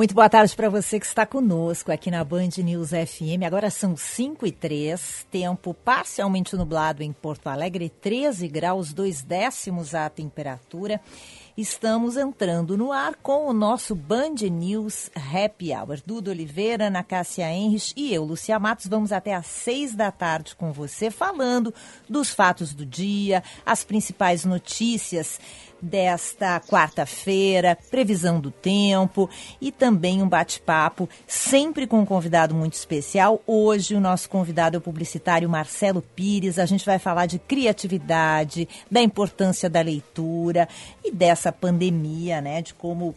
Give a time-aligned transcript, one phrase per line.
[0.00, 3.44] Muito boa tarde para você que está conosco aqui na Band News FM.
[3.44, 9.94] Agora são 5 e 3, tempo parcialmente nublado em Porto Alegre, 13 graus, 2 décimos
[9.94, 11.02] a temperatura.
[11.54, 16.00] Estamos entrando no ar com o nosso Band News Happy Hour.
[16.06, 20.56] Duda Oliveira, Ana Cássia Henrich e eu, Lucia Matos, vamos até às seis da tarde
[20.56, 21.74] com você, falando
[22.08, 25.38] dos fatos do dia, as principais notícias
[25.80, 29.28] desta quarta-feira, previsão do tempo
[29.60, 33.40] e também um bate-papo, sempre com um convidado muito especial.
[33.46, 36.58] Hoje, o nosso convidado é o publicitário Marcelo Pires.
[36.58, 40.68] A gente vai falar de criatividade, da importância da leitura
[41.04, 42.62] e dessa pandemia, né?
[42.62, 43.14] De como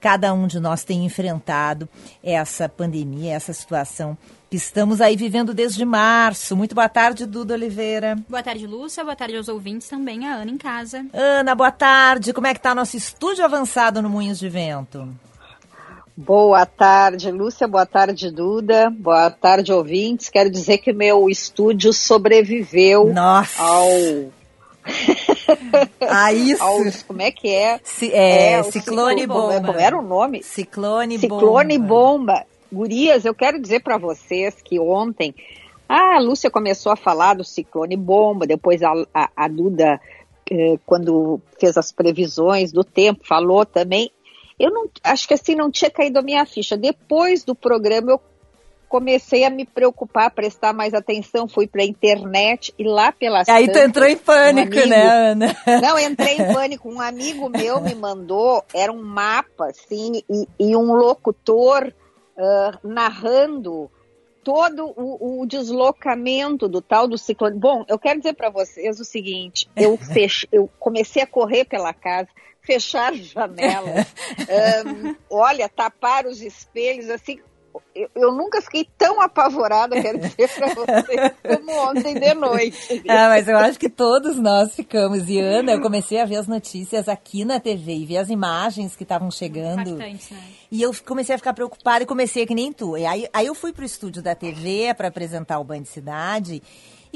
[0.00, 1.88] cada um de nós tem enfrentado
[2.22, 4.16] essa pandemia, essa situação
[4.56, 6.56] que estamos aí vivendo desde março.
[6.56, 8.16] Muito boa tarde, Duda Oliveira.
[8.26, 9.04] Boa tarde, Lúcia.
[9.04, 11.04] Boa tarde aos ouvintes também, a Ana em casa.
[11.12, 12.32] Ana, boa tarde.
[12.32, 15.14] Como é que está nosso estúdio avançado no Moinhos de Vento?
[16.16, 17.68] Boa tarde, Lúcia.
[17.68, 18.88] Boa tarde, Duda.
[18.90, 20.30] Boa tarde, ouvintes.
[20.30, 23.62] Quero dizer que meu estúdio sobreviveu Nossa.
[23.62, 23.90] ao
[26.08, 26.62] ah, isso.
[26.62, 27.78] Aos, como é que é?
[27.84, 29.66] C é, é ciclone ciclo, bomba.
[29.66, 30.42] Como era o nome?
[30.42, 31.86] Ciclone, ciclone bomba.
[31.88, 32.55] bomba.
[32.72, 35.34] Gurias, eu quero dizer para vocês que ontem
[35.88, 40.00] a Lúcia começou a falar do ciclone bomba, depois a, a, a Duda,
[40.50, 44.10] eh, quando fez as previsões do tempo, falou também.
[44.58, 46.76] Eu não acho que assim não tinha caído a minha ficha.
[46.76, 48.20] Depois do programa eu
[48.88, 53.70] comecei a me preocupar, prestar mais atenção, fui para a internet e lá pelas Aí
[53.70, 55.56] tu entrou em pânico, um amigo, né, Ana?
[55.82, 56.88] Não, entrei em pânico.
[56.88, 61.92] Um amigo meu me mandou, era um mapa, assim, e, e um locutor
[62.36, 63.90] uh, narrando
[64.44, 67.58] todo o, o, deslocamento do tal do ciclone.
[67.58, 70.46] Bom, eu quero dizer para vocês o seguinte: eu, fech...
[70.52, 72.28] eu comecei a correr pela casa,
[72.60, 74.14] fechar janelas,
[74.86, 77.40] um, olha, tapar os espelhos, assim,
[77.94, 83.02] eu, eu, nunca fiquei tão apavorada, quero dizer para vocês, como ontem de noite.
[83.08, 85.28] Ah, mas eu acho que todos nós ficamos.
[85.28, 88.96] E Ana, eu comecei a ver as notícias aqui na TV e ver as imagens
[88.96, 89.96] que estavam chegando.
[89.96, 90.18] Né?
[90.70, 92.96] E eu comecei a ficar preocupada e comecei que nem tu.
[92.96, 96.62] E aí, aí eu fui pro estúdio da TV para apresentar o Band Cidade.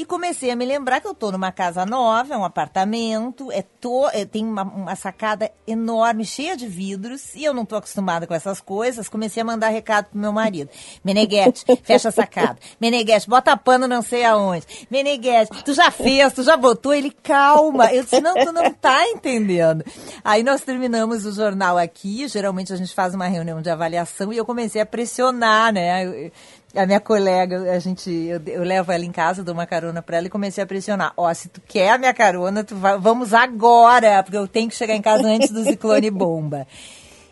[0.00, 3.60] E comecei a me lembrar que eu estou numa casa nova, é um apartamento, é
[3.60, 8.26] to, é, tem uma, uma, sacada enorme, cheia de vidros, e eu não estou acostumada
[8.26, 9.10] com essas coisas.
[9.10, 10.70] Comecei a mandar recado pro meu marido.
[11.04, 12.56] Meneghete, fecha a sacada.
[12.80, 14.66] Meneghete, bota pano não sei aonde.
[14.90, 16.94] Meneghete, tu já fez, tu já botou?
[16.94, 17.92] Ele, calma.
[17.92, 19.84] Eu disse, não, tu não tá entendendo.
[20.24, 24.38] Aí nós terminamos o jornal aqui, geralmente a gente faz uma reunião de avaliação, e
[24.38, 26.06] eu comecei a pressionar, né?
[26.06, 26.32] Eu,
[26.74, 30.18] a minha colega, a gente, eu, eu, levo ela em casa, dou uma carona para
[30.18, 31.12] ela e comecei a pressionar.
[31.16, 34.68] Ó, oh, se tu quer a minha carona, tu vai, vamos agora, porque eu tenho
[34.68, 36.66] que chegar em casa antes do ciclone bomba.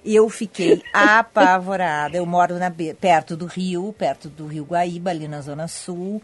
[0.04, 2.16] E eu fiquei apavorada.
[2.16, 6.22] Eu moro na, perto do rio, perto do rio Guaíba, ali na zona sul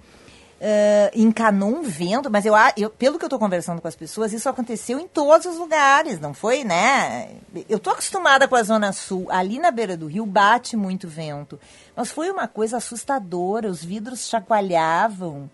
[0.64, 4.32] uh, encanou um vento, mas eu, eu pelo que eu estou conversando com as pessoas,
[4.32, 7.28] isso aconteceu em todos os lugares, não foi, né?
[7.68, 11.60] Eu estou acostumada com a Zona Sul, ali na beira do rio bate muito vento,
[11.94, 15.50] mas foi uma coisa assustadora, os vidros chacoalhavam.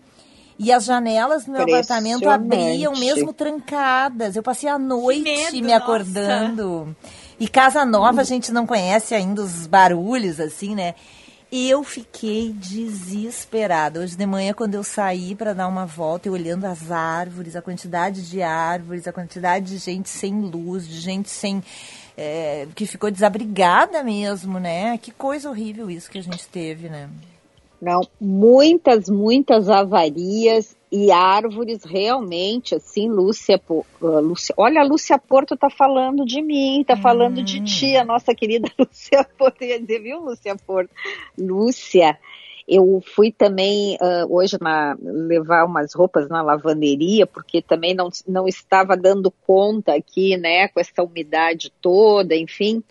[0.63, 4.35] E as janelas do meu apartamento abriam mesmo trancadas.
[4.35, 6.85] Eu passei a noite medo, me acordando.
[6.85, 6.95] Nossa.
[7.39, 10.93] E casa nova a gente não conhece ainda os barulhos, assim, né?
[11.51, 13.99] Eu fiquei desesperada.
[13.99, 17.61] Hoje de manhã, quando eu saí para dar uma volta, eu olhando as árvores, a
[17.61, 21.61] quantidade de árvores, a quantidade de gente sem luz, de gente sem.
[22.15, 24.97] É, que ficou desabrigada mesmo, né?
[24.97, 27.09] Que coisa horrível isso que a gente teve, né?
[27.81, 33.85] Não, muitas, muitas avarias e árvores realmente, assim, Lúcia, uh,
[34.19, 38.35] Lúcia olha, a Lúcia Porto tá falando de mim, tá falando de ti, a nossa
[38.35, 40.91] querida Lúcia Porto, ia dizer, viu, Lúcia Porto?
[41.35, 42.19] Lúcia,
[42.67, 48.47] eu fui também uh, hoje na, levar umas roupas na lavanderia, porque também não, não
[48.47, 52.83] estava dando conta aqui, né, com essa umidade toda, enfim,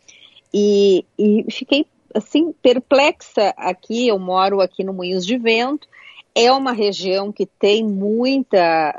[0.53, 5.89] e, e fiquei assim, perplexa aqui, eu moro aqui no Moinhos de Vento,
[6.35, 8.95] é uma região que tem muita,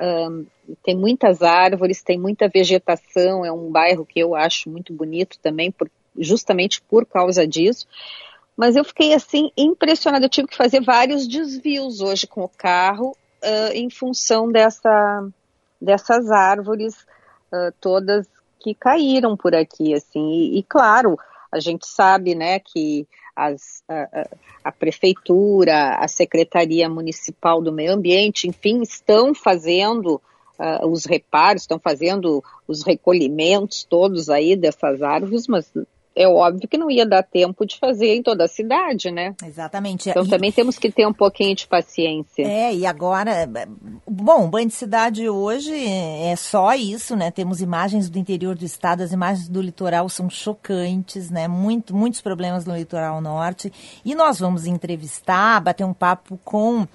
[0.84, 5.72] tem muitas árvores, tem muita vegetação, é um bairro que eu acho muito bonito também,
[5.72, 7.88] por, justamente por causa disso.
[8.56, 13.16] Mas eu fiquei assim impressionada, eu tive que fazer vários desvios hoje com o carro
[13.42, 15.28] uh, em função dessa,
[15.80, 16.96] dessas árvores
[17.52, 18.28] uh, todas
[18.60, 21.18] que caíram por aqui, assim, e, e claro,
[21.52, 24.28] a gente sabe, né, que as, a,
[24.64, 30.22] a, prefeitura, a secretaria municipal do meio ambiente, enfim, estão fazendo
[30.60, 35.72] uh, os reparos, estão fazendo os recolhimentos todos aí dessas árvores, mas
[36.16, 39.34] é óbvio que não ia dar tempo de fazer em toda a cidade, né?
[39.46, 40.10] Exatamente.
[40.10, 42.44] Então e, também temos que ter um pouquinho de paciência.
[42.44, 43.50] É, e agora,
[44.06, 47.32] bom, o banho de cidade hoje é só isso, né?
[47.32, 51.48] Temos imagens do interior do estado, as imagens do litoral são chocantes, né?
[51.48, 53.72] Muito, muitos problemas no litoral norte.
[54.04, 56.86] E nós vamos entrevistar, bater um papo com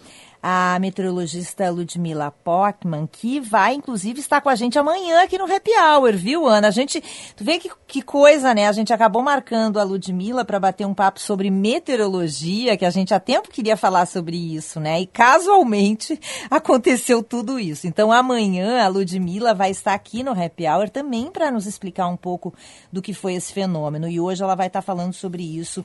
[0.48, 5.72] a meteorologista Ludmila Pockman, que vai, inclusive, estar com a gente amanhã aqui no Happy
[5.76, 6.68] Hour, viu, Ana?
[6.68, 7.02] A gente,
[7.34, 8.68] tu vê que, que coisa, né?
[8.68, 13.12] A gente acabou marcando a Ludmila para bater um papo sobre meteorologia, que a gente
[13.12, 15.00] há tempo queria falar sobre isso, né?
[15.00, 16.16] E casualmente
[16.48, 17.88] aconteceu tudo isso.
[17.88, 22.16] Então, amanhã a Ludmila vai estar aqui no Happy Hour também para nos explicar um
[22.16, 22.54] pouco
[22.92, 24.08] do que foi esse fenômeno.
[24.08, 25.84] E hoje ela vai estar falando sobre isso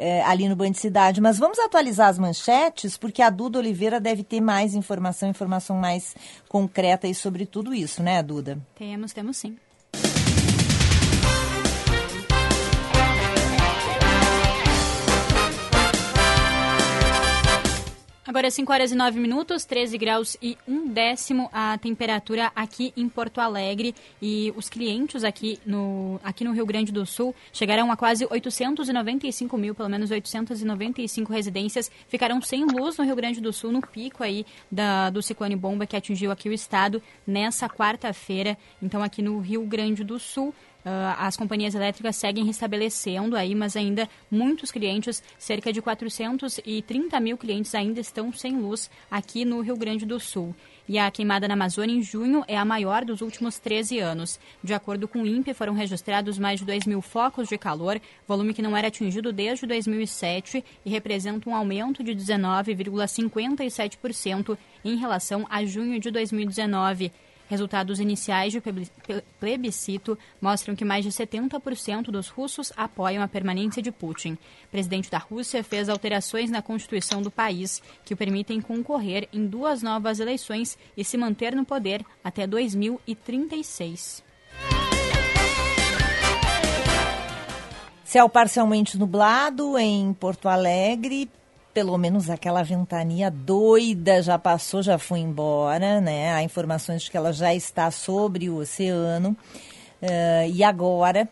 [0.00, 1.20] é, ali no Band Cidade.
[1.20, 6.14] Mas vamos atualizar as manchetes, porque a Duda Oliveira deve ter mais informação, informação mais
[6.48, 8.58] concreta aí sobre tudo isso, né, Duda?
[8.74, 9.56] Temos, temos sim.
[18.30, 23.08] Agora 5 horas e 9 minutos, 13 graus e um décimo a temperatura aqui em
[23.08, 23.92] Porto Alegre.
[24.22, 29.58] E os clientes aqui no, aqui no Rio Grande do Sul chegaram a quase 895
[29.58, 34.22] mil, pelo menos 895 residências ficaram sem luz no Rio Grande do Sul, no pico
[34.22, 38.56] aí da, do ciclone bomba que atingiu aqui o estado nessa quarta-feira.
[38.80, 40.54] Então aqui no Rio Grande do Sul
[41.18, 47.74] as companhias elétricas seguem restabelecendo aí, mas ainda muitos clientes, cerca de 430 mil clientes
[47.74, 50.54] ainda estão sem luz aqui no Rio Grande do Sul.
[50.88, 54.40] E a queimada na Amazônia em junho é a maior dos últimos 13 anos.
[54.60, 58.52] De acordo com o INPE, foram registrados mais de 2 mil focos de calor, volume
[58.52, 65.64] que não era atingido desde 2007 e representa um aumento de 19,57% em relação a
[65.64, 67.12] junho de 2019.
[67.50, 68.62] Resultados iniciais de
[69.40, 74.34] plebiscito mostram que mais de 70% dos russos apoiam a permanência de Putin.
[74.66, 79.48] O presidente da Rússia fez alterações na Constituição do país que o permitem concorrer em
[79.48, 84.22] duas novas eleições e se manter no poder até 2036.
[88.04, 91.28] Céu parcialmente nublado em Porto Alegre,
[91.72, 96.32] pelo menos aquela ventania doida já passou, já foi embora, né?
[96.32, 99.36] Há informações de que ela já está sobre o oceano.
[100.02, 101.28] Uh, e agora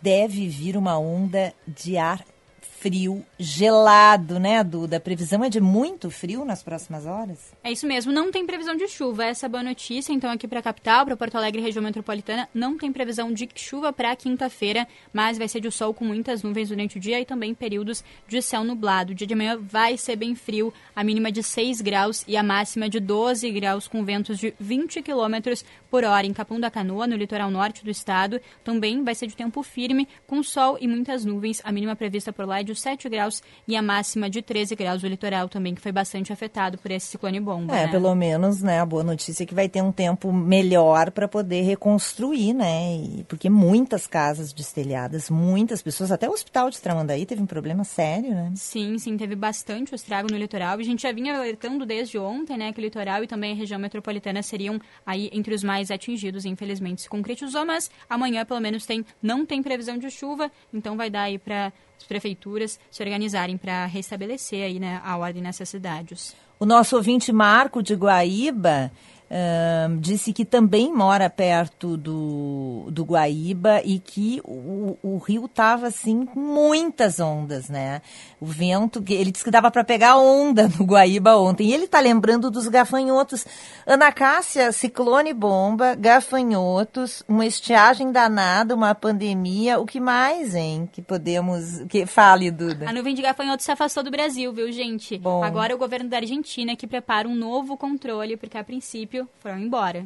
[0.00, 2.24] deve vir uma onda de ar
[2.60, 4.96] frio, gelado, né, Duda?
[4.96, 7.52] A previsão é de muito frio nas próximas horas?
[7.62, 9.24] É isso mesmo, não tem previsão de chuva.
[9.24, 10.12] Essa é a boa notícia.
[10.12, 13.92] Então, aqui para a capital, para Porto Alegre, região metropolitana, não tem previsão de chuva
[13.92, 17.54] para quinta-feira, mas vai ser de sol com muitas nuvens durante o dia e também
[17.54, 19.12] períodos de céu nublado.
[19.12, 22.42] O dia de amanhã vai ser bem frio, a mínima de 6 graus e a
[22.42, 26.26] máxima de 12 graus, com ventos de 20 quilômetros por hora.
[26.26, 30.08] Em Capão da Canoa, no litoral norte do estado, também vai ser de tempo firme,
[30.26, 31.60] com sol e muitas nuvens.
[31.64, 33.25] A mínima prevista por lá é de 7 graus
[33.66, 35.02] e a máxima de 13 graus.
[35.02, 37.76] O litoral também, que foi bastante afetado por esse ciclone bomba.
[37.76, 37.92] É, né?
[37.92, 38.80] pelo menos, né?
[38.80, 42.96] A boa notícia é que vai ter um tempo melhor para poder reconstruir, né?
[42.96, 47.84] E, porque muitas casas destelhadas, muitas pessoas, até o hospital de Tramandaí teve um problema
[47.84, 48.52] sério, né?
[48.54, 50.78] Sim, sim, teve bastante o estrago no litoral.
[50.78, 52.72] A gente já vinha alertando desde ontem, né?
[52.72, 56.44] Que o litoral e também a região metropolitana seriam aí entre os mais atingidos.
[56.44, 61.10] Infelizmente se concretizou, mas amanhã pelo menos tem, não tem previsão de chuva, então vai
[61.10, 66.34] dar aí para as prefeituras se organizarem para restabelecer aí, né, a ordem nessas cidades.
[66.58, 68.90] O nosso ouvinte Marco de Guaíba
[69.30, 75.88] uh, disse que também mora perto do, do Guaíba e que o, o rio estava
[75.88, 78.00] assim com muitas ondas, né?
[78.40, 81.68] O vento, ele disse que dava para pegar onda no Guaíba ontem.
[81.68, 83.46] E ele está lembrando dos gafanhotos.
[83.86, 89.78] Ana Cássia, ciclone bomba, gafanhotos, uma estiagem danada, uma pandemia.
[89.78, 90.88] O que mais, hein?
[90.92, 91.82] Que podemos.
[91.88, 92.88] Que fale, Duda.
[92.88, 95.18] A nuvem de gafanhotos se afastou do Brasil, viu, gente?
[95.18, 95.42] Bom.
[95.42, 100.04] Agora o governo da Argentina que prepara um novo controle, porque a princípio foram embora.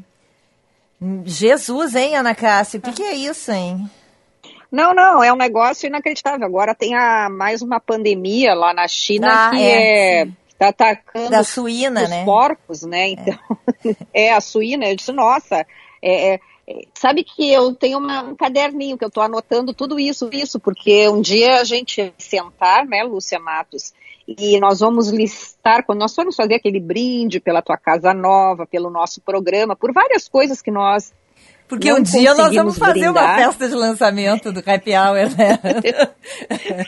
[1.25, 2.79] Jesus, hein, Ana Cássia?
[2.79, 3.88] O que, que é isso, hein?
[4.71, 6.47] Não, não, é um negócio inacreditável.
[6.47, 11.31] Agora tem a, mais uma pandemia lá na China Ah, que é, é, tá atacando
[11.31, 12.25] da suína, os né?
[12.25, 13.09] porcos, né?
[13.09, 13.38] Então,
[14.12, 14.26] é.
[14.29, 14.33] é.
[14.33, 14.87] a suína.
[14.88, 15.67] Eu disse, nossa,
[16.02, 16.40] é, é,
[16.95, 21.09] sabe que eu tenho uma, um caderninho que eu estou anotando tudo isso, isso, porque
[21.09, 23.93] um dia a gente sentar, né, Lúcia Matos,
[24.39, 28.91] e nós vamos listar, quando nós formos fazer aquele brinde pela tua casa nova, pelo
[28.91, 31.13] nosso programa, por várias coisas que nós
[31.71, 33.25] porque um dia nós vamos fazer brindar.
[33.25, 35.57] uma festa de lançamento do Happy Hour, né?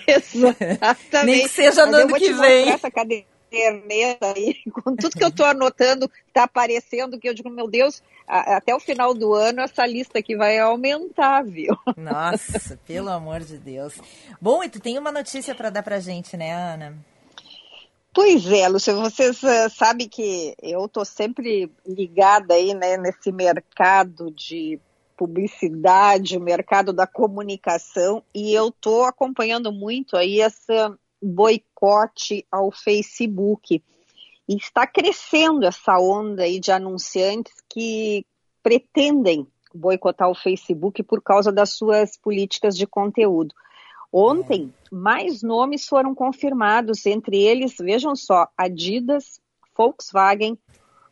[0.09, 1.25] Exatamente.
[1.25, 2.69] Nem que seja no ano que vem.
[2.69, 7.71] Essa caderneta aí, com tudo que eu estou anotando, está aparecendo, que eu digo, meu
[7.71, 11.77] Deus, até o final do ano essa lista aqui vai aumentar, viu?
[11.97, 13.95] Nossa, pelo amor de Deus.
[14.41, 17.12] Bom, e tu tem uma notícia para dar pra gente, né, Ana?
[18.14, 24.31] Pois é, Lúcia, vocês uh, sabem que eu estou sempre ligada aí, né, nesse mercado
[24.31, 24.78] de
[25.16, 33.83] publicidade, o mercado da comunicação, e eu estou acompanhando muito aí essa boicote ao Facebook.
[34.47, 38.26] E está crescendo essa onda aí de anunciantes que
[38.62, 43.54] pretendem boicotar o Facebook por causa das suas políticas de conteúdo.
[44.12, 49.40] Ontem, mais nomes foram confirmados, entre eles, vejam só, Adidas,
[49.75, 50.59] Volkswagen,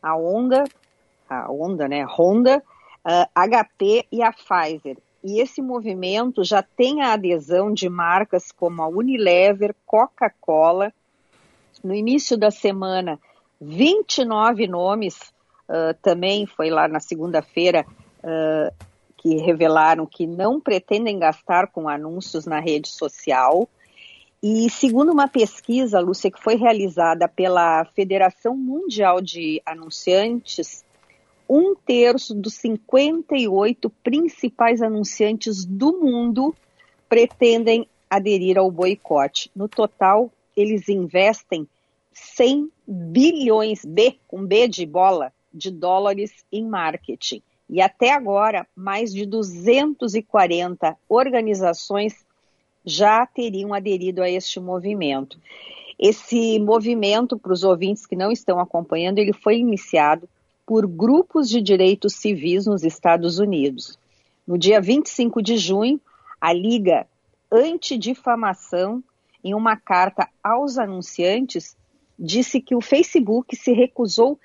[0.02, 0.64] a Honda,
[1.28, 2.62] a Honda, né, Honda,
[3.34, 4.98] HP e a Pfizer.
[5.22, 10.92] E esse movimento já tem a adesão de marcas como a Unilever, Coca-Cola.
[11.84, 13.18] No início da semana,
[13.60, 15.32] 29 nomes
[15.68, 17.86] uh, também foi lá na segunda-feira
[18.24, 18.74] uh,
[19.20, 23.68] que revelaram que não pretendem gastar com anúncios na rede social.
[24.42, 30.82] E segundo uma pesquisa, Lúcia, que foi realizada pela Federação Mundial de Anunciantes,
[31.46, 36.54] um terço dos 58 principais anunciantes do mundo
[37.06, 39.50] pretendem aderir ao boicote.
[39.54, 41.68] No total, eles investem
[42.14, 47.42] 100 bilhões, B, com B de bola, de dólares em marketing.
[47.72, 52.26] E até agora, mais de 240 organizações
[52.84, 55.38] já teriam aderido a este movimento.
[55.96, 60.28] Esse movimento, para os ouvintes que não estão acompanhando, ele foi iniciado
[60.66, 63.96] por grupos de direitos civis nos Estados Unidos.
[64.44, 66.00] No dia 25 de junho,
[66.40, 67.06] a Liga
[67.52, 69.00] Antidifamação,
[69.44, 71.76] em uma carta aos anunciantes,
[72.18, 74.40] disse que o Facebook se recusou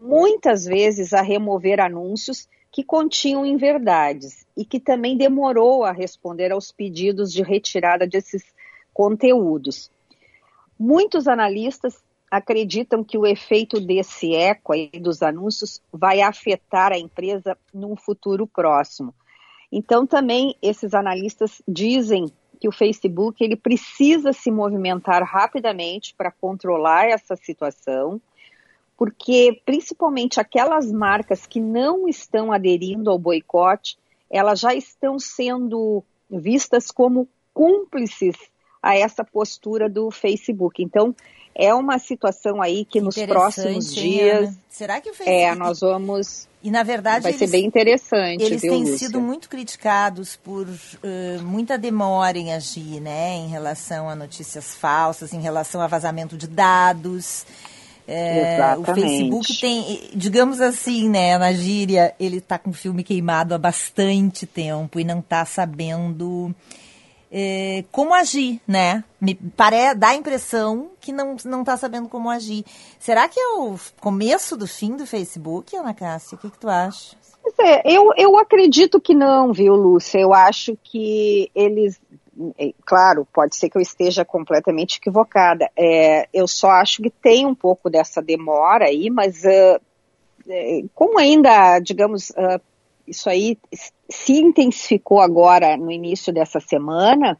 [0.00, 6.70] muitas vezes a remover anúncios que continham inverdades e que também demorou a responder aos
[6.70, 8.44] pedidos de retirada desses
[8.92, 9.90] conteúdos.
[10.78, 17.56] Muitos analistas acreditam que o efeito desse eco aí dos anúncios vai afetar a empresa
[17.72, 19.14] num futuro próximo.
[19.72, 22.30] Então também esses analistas dizem
[22.60, 28.20] que o Facebook ele precisa se movimentar rapidamente para controlar essa situação
[28.96, 33.98] porque principalmente aquelas marcas que não estão aderindo ao boicote,
[34.30, 38.36] elas já estão sendo vistas como cúmplices
[38.82, 40.82] a essa postura do Facebook.
[40.82, 41.14] Então,
[41.54, 44.50] é uma situação aí que, que nos próximos dias.
[44.50, 45.42] Hein, Será que o Facebook.
[45.42, 46.46] É, nós vamos.
[46.62, 47.22] E na verdade.
[47.22, 48.42] Vai eles, ser bem interessante.
[48.42, 48.98] Eles viu, têm Lúcia?
[48.98, 53.36] sido muito criticados por uh, muita demora em agir, né?
[53.36, 57.46] Em relação a notícias falsas, em relação a vazamento de dados.
[58.08, 63.52] É, o Facebook tem, digamos assim, né, na gíria, ele está com o filme queimado
[63.52, 66.54] há bastante tempo e não está sabendo
[67.30, 69.02] é, como agir, né?
[69.20, 72.64] Me pare, dá a impressão que não está sabendo como agir.
[72.98, 76.36] Será que é o começo do fim do Facebook, Ana Cássia?
[76.36, 77.16] O que, que tu acha?
[77.58, 80.18] É, eu, eu acredito que não, viu, Lúcia?
[80.18, 82.00] Eu acho que eles
[82.84, 85.70] claro, pode ser que eu esteja completamente equivocada.
[85.76, 89.80] É, eu só acho que tem um pouco dessa demora aí, mas uh,
[90.94, 92.60] como ainda, digamos, uh,
[93.06, 93.58] isso aí
[94.10, 97.38] se intensificou agora no início dessa semana,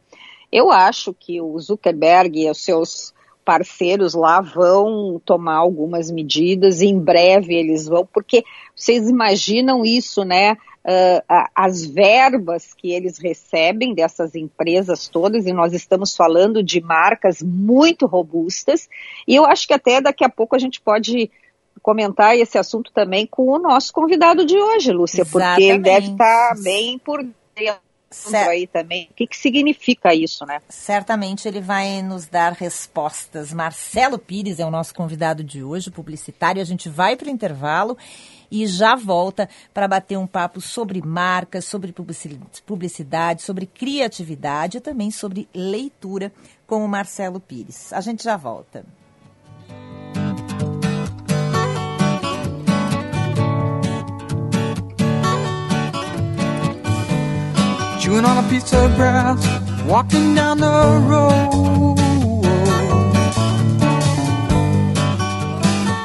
[0.51, 3.13] eu acho que o Zuckerberg e os seus
[3.43, 8.43] parceiros lá vão tomar algumas medidas, em breve eles vão, porque
[8.75, 10.57] vocês imaginam isso, né?
[10.87, 17.41] Uh, as verbas que eles recebem dessas empresas todas, e nós estamos falando de marcas
[17.41, 18.87] muito robustas,
[19.27, 21.29] e eu acho que até daqui a pouco a gente pode
[21.81, 25.49] comentar esse assunto também com o nosso convidado de hoje, Lúcia, Exatamente.
[25.49, 27.23] porque ele deve estar bem por
[27.55, 28.49] dentro certo.
[28.49, 29.07] aí também.
[29.11, 30.61] O que, que significa isso, né?
[30.69, 33.53] Certamente ele vai nos dar respostas.
[33.53, 36.61] Marcelo Pires é o nosso convidado de hoje, publicitário.
[36.61, 37.97] A gente vai para o intervalo
[38.49, 41.93] e já volta para bater um papo sobre marcas, sobre
[42.65, 46.31] publicidade, sobre criatividade e também sobre leitura
[46.65, 47.91] com o Marcelo Pires.
[47.91, 48.85] A gente já volta.
[58.07, 59.37] Chewing on a piece of grass,
[59.85, 60.65] walking down the
[61.09, 61.97] road.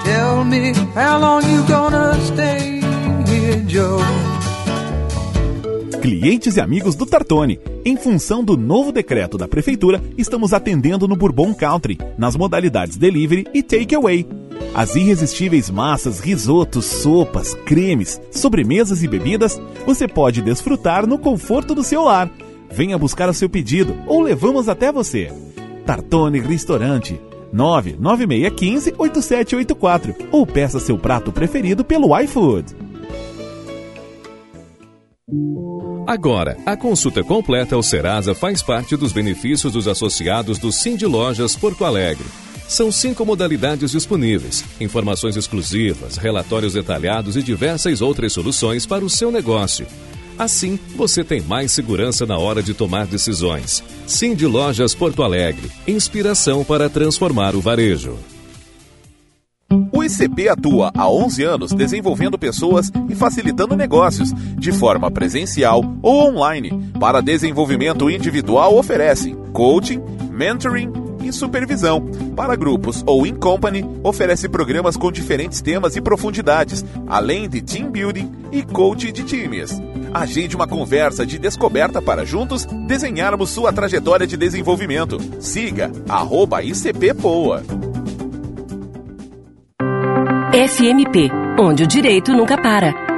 [0.05, 2.81] Tell me how long you gonna stay
[3.27, 4.03] here, Joe?
[6.01, 11.15] Clientes e amigos do Tartone, em função do novo decreto da prefeitura, estamos atendendo no
[11.15, 14.27] Bourbon Country, nas modalidades delivery e takeaway.
[14.75, 21.85] As irresistíveis massas, risotos, sopas, cremes, sobremesas e bebidas você pode desfrutar no conforto do
[21.85, 22.31] seu lar.
[22.71, 25.31] Venha buscar o seu pedido ou levamos até você.
[25.85, 27.21] Tartone Restaurante
[27.53, 32.75] 99615 8784 ou peça seu prato preferido pelo iFood.
[36.07, 41.55] Agora, a consulta completa ao Serasa faz parte dos benefícios dos associados do Cindy Lojas
[41.55, 42.27] Porto Alegre.
[42.73, 49.31] São cinco modalidades disponíveis, informações exclusivas, relatórios detalhados e diversas outras soluções para o seu
[49.31, 49.87] negócio.
[50.39, 53.85] Assim, você tem mais segurança na hora de tomar decisões.
[54.07, 58.17] Cindy Lojas Porto Alegre, inspiração para transformar o varejo.
[59.93, 66.31] O ICP atua há 11 anos desenvolvendo pessoas e facilitando negócios, de forma presencial ou
[66.31, 66.91] online.
[66.99, 70.01] Para desenvolvimento individual, oferece coaching,
[70.31, 72.05] mentoring e supervisão.
[72.37, 77.91] Para grupos ou in company, oferece programas com diferentes temas e profundidades, além de team
[77.91, 79.81] building e coaching de times.
[80.13, 85.19] Agende uma conversa de descoberta para juntos desenharmos sua trajetória de desenvolvimento.
[85.41, 87.63] Siga arroba ICP Poa.
[90.53, 93.02] FMP, onde o direito nunca para.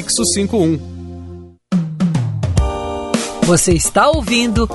[0.00, 0.78] prefixo 51.
[3.42, 4.66] Você está ouvindo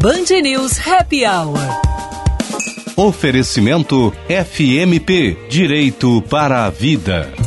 [0.00, 1.58] Band News Happy Hour.
[2.96, 7.43] Oferecimento FMP Direito para a Vida.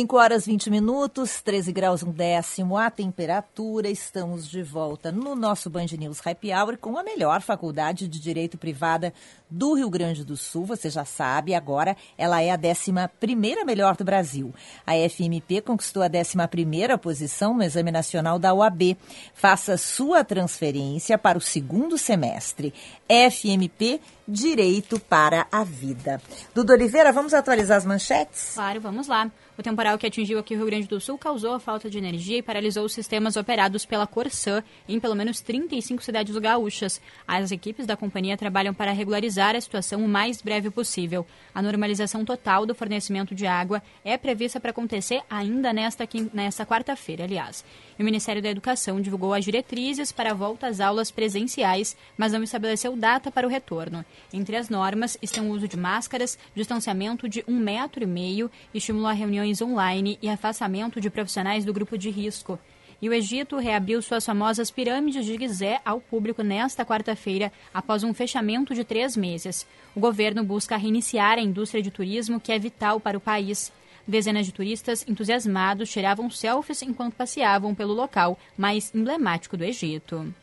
[0.00, 3.86] 5 horas 20 minutos, 13 graus um décimo a temperatura.
[3.86, 8.56] Estamos de volta no nosso Band News Happy Hour com a melhor faculdade de Direito
[8.56, 9.12] Privada
[9.50, 10.64] do Rio Grande do Sul.
[10.64, 14.54] Você já sabe, agora ela é a 11 melhor do Brasil.
[14.86, 18.96] A FMP conquistou a 11 posição no Exame Nacional da OAB.
[19.34, 22.72] Faça sua transferência para o segundo semestre.
[23.06, 26.22] FMP Direito para a Vida.
[26.54, 28.52] Duda Oliveira, vamos atualizar as manchetes?
[28.54, 29.28] Claro, vamos lá.
[29.58, 32.38] O temporal que atingiu aqui o Rio Grande do Sul causou a falta de energia
[32.38, 37.00] e paralisou os sistemas operados pela Corsã em pelo menos 35 cidades gaúchas.
[37.26, 41.26] As equipes da companhia trabalham para regularizar a situação o mais breve possível.
[41.52, 47.24] A normalização total do fornecimento de água é prevista para acontecer ainda nesta, nesta quarta-feira,
[47.24, 47.64] aliás.
[48.02, 52.42] O Ministério da Educação divulgou as diretrizes para a volta às aulas presenciais, mas não
[52.42, 54.04] estabeleceu data para o retorno.
[54.32, 59.06] Entre as normas estão o uso de máscaras, distanciamento de um metro e meio, estímulo
[59.06, 62.58] a reuniões online e afastamento de profissionais do grupo de risco.
[63.02, 68.12] E o Egito reabriu suas famosas pirâmides de Gizé ao público nesta quarta-feira, após um
[68.12, 69.66] fechamento de três meses.
[69.94, 73.72] O governo busca reiniciar a indústria de turismo, que é vital para o país.
[74.06, 80.34] Dezenas de turistas entusiasmados tiravam selfies enquanto passeavam pelo local mais emblemático do Egito.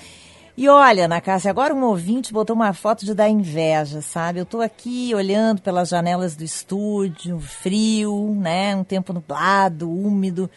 [0.56, 4.40] E olha, na casa, agora um ouvinte botou uma foto de dar inveja, sabe?
[4.40, 8.74] Eu estou aqui olhando pelas janelas do estúdio, frio, né?
[8.74, 10.50] Um tempo nublado, úmido.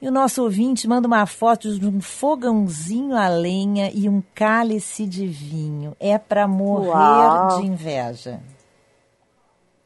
[0.00, 5.06] E o nosso ouvinte manda uma foto de um fogãozinho a lenha e um cálice
[5.06, 5.96] de vinho.
[5.98, 7.58] É para morrer Uau.
[7.58, 8.40] de inveja.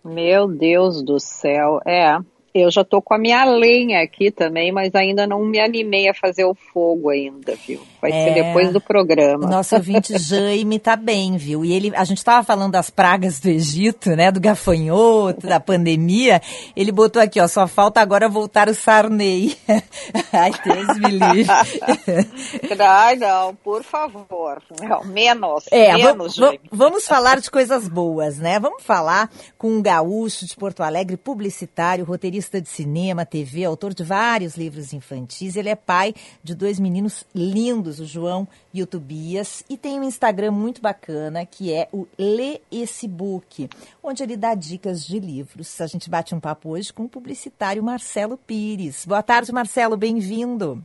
[0.05, 2.19] Meu Deus do céu, é.
[2.61, 6.15] Eu já tô com a minha lenha aqui também, mas ainda não me animei a
[6.15, 7.81] fazer o fogo ainda, viu?
[8.01, 8.25] Vai É.
[8.25, 9.45] ser depois do programa.
[9.47, 11.65] O nosso ouvinte Jaime tá bem, viu?
[11.65, 14.31] E ele, a gente estava falando das pragas do Egito, né?
[14.31, 16.41] Do gafanhoto, da pandemia.
[16.77, 19.57] Ele botou aqui, ó, só falta agora voltar o Sarney.
[20.33, 21.47] Ai, Deus me livre.
[22.81, 24.63] Ai, não, por favor.
[24.81, 26.61] Não, menos, É, menos, Jaime.
[26.71, 28.59] vamos falar de coisas boas, né?
[28.61, 34.03] Vamos falar com um gaúcho de Porto Alegre, publicitário, roteirista de cinema, TV, autor de
[34.03, 35.57] vários livros infantis.
[35.57, 40.05] Ele é pai de dois meninos lindos, o João e o Tobias, e tem um
[40.05, 43.69] Instagram muito bacana que é o Lê Esse Book,
[44.03, 45.81] onde ele dá dicas de livros.
[45.81, 49.05] A gente bate um papo hoje com o publicitário Marcelo Pires.
[49.05, 50.83] Boa tarde, Marcelo, bem-vindo.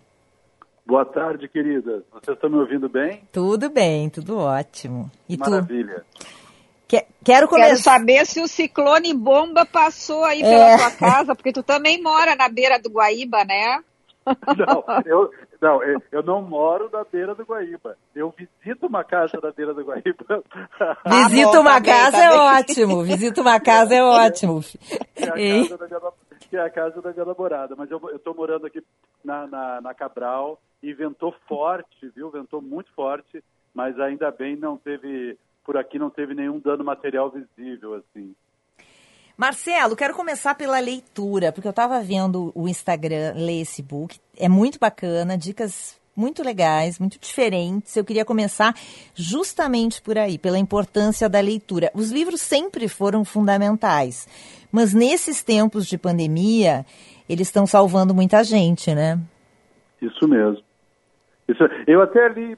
[0.85, 2.03] Boa tarde, querida.
[2.11, 3.23] Vocês estão me ouvindo bem?
[3.31, 5.09] Tudo bem, tudo ótimo.
[5.29, 5.49] E tu?
[5.49, 6.03] Maravilha.
[6.13, 6.42] Que-
[7.01, 7.97] Quero Quero começar.
[7.97, 10.49] saber se o ciclone bomba passou aí É.
[10.49, 13.79] pela tua casa, porque tu também mora na beira do Guaíba, né?
[14.25, 17.97] Não, eu não, eu, não moro na beira do Guaíba.
[18.13, 20.43] Eu visito uma casa na beira do Guaíba.
[21.29, 23.03] Visita bom, uma tá bem, casa tá é ótimo.
[23.03, 24.61] Visita uma casa é ótimo.
[24.61, 26.11] Que é a casa da minha,
[26.49, 27.75] que é a casa da minha namorada.
[27.77, 28.81] Mas eu estou morando aqui
[29.23, 32.29] na, na, na Cabral e ventou forte, viu?
[32.29, 33.41] Ventou muito forte,
[33.73, 38.35] mas ainda bem não teve, por aqui não teve nenhum dano material visível, assim.
[39.35, 44.19] Marcelo, quero começar pela leitura, porque eu estava vendo o Instagram Lê esse book.
[44.37, 47.95] É muito bacana, dicas muito legais, muito diferentes.
[47.95, 48.75] Eu queria começar
[49.15, 51.91] justamente por aí, pela importância da leitura.
[51.95, 54.27] Os livros sempre foram fundamentais,
[54.71, 56.85] mas nesses tempos de pandemia,
[57.27, 59.19] eles estão salvando muita gente, né?
[60.01, 60.63] Isso mesmo.
[61.47, 62.57] Isso, eu até li,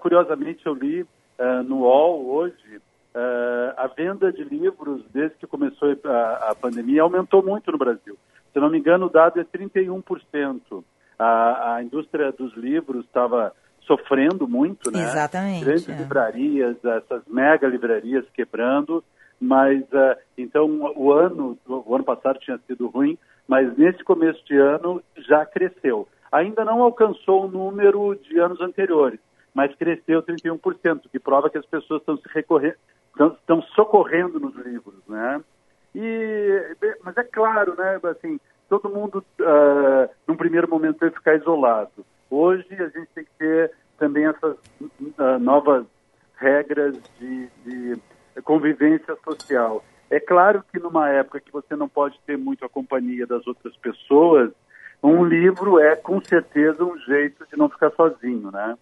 [0.00, 1.06] curiosamente, eu li
[1.38, 2.80] eh, no UOL hoje,
[3.14, 8.16] eh, a venda de livros, desde que começou a, a pandemia, aumentou muito no Brasil.
[8.52, 10.84] Se não me engano, o dado é 31%.
[11.18, 13.52] A, a indústria dos livros estava
[13.86, 15.02] sofrendo muito, né?
[15.02, 15.96] Exatamente, Grandes é.
[15.96, 19.02] livrarias, essas mega livrarias quebrando,
[19.40, 24.56] mas eh, então o ano, o ano passado tinha sido ruim, mas nesse começo de
[24.56, 26.08] ano já cresceu.
[26.32, 29.20] Ainda não alcançou o número de anos anteriores,
[29.56, 32.76] mas cresceu 31%, que prova que as pessoas estão se recorrendo,
[33.40, 35.42] estão, socorrendo nos livros, né?
[35.94, 38.38] E, mas é claro, né, assim,
[38.68, 42.04] todo mundo, ah, num primeiro momento, teve que ficar isolado.
[42.30, 44.58] Hoje, a gente tem que ter também essas
[45.16, 45.86] ah, novas
[46.34, 47.98] regras de, de
[48.44, 49.82] convivência social.
[50.10, 53.74] É claro que numa época que você não pode ter muito a companhia das outras
[53.78, 54.52] pessoas,
[55.02, 58.76] um livro é com certeza um jeito de não ficar sozinho, né?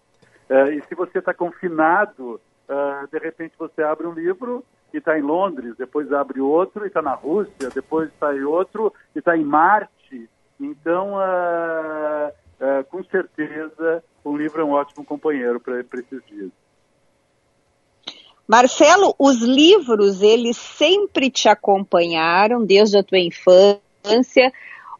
[0.49, 5.17] Eh, e se você está confinado, ah, de repente você abre um livro e está
[5.17, 9.43] em Londres, depois abre outro e está na Rússia, depois sai outro e está em
[9.43, 10.29] Marte.
[10.59, 12.31] Então, ah,
[12.89, 16.51] com certeza, um livro é um ótimo companheiro para esses dias.
[18.47, 24.53] Marcelo, os livros, eles sempre te acompanharam desde a tua infância?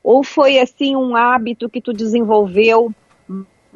[0.03, 2.91] Ou foi assim um hábito que tu desenvolveu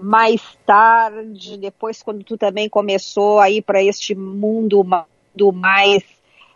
[0.02, 6.04] mais tarde, depois quando tu também começou a ir para este mundo ma- do mais,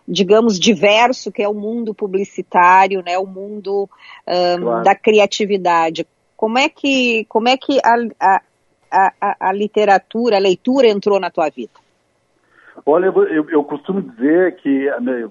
[0.07, 3.17] digamos, diverso, que é o mundo publicitário, né?
[3.17, 3.89] O mundo
[4.27, 4.83] ahn, Claro.
[4.83, 6.05] da criatividade.
[6.35, 8.41] Como é que, como é que a,
[8.91, 11.83] a, a, a literatura, a leitura entrou na tua vida?
[12.85, 15.29] Olha, eu, eu, costumo dizer que né,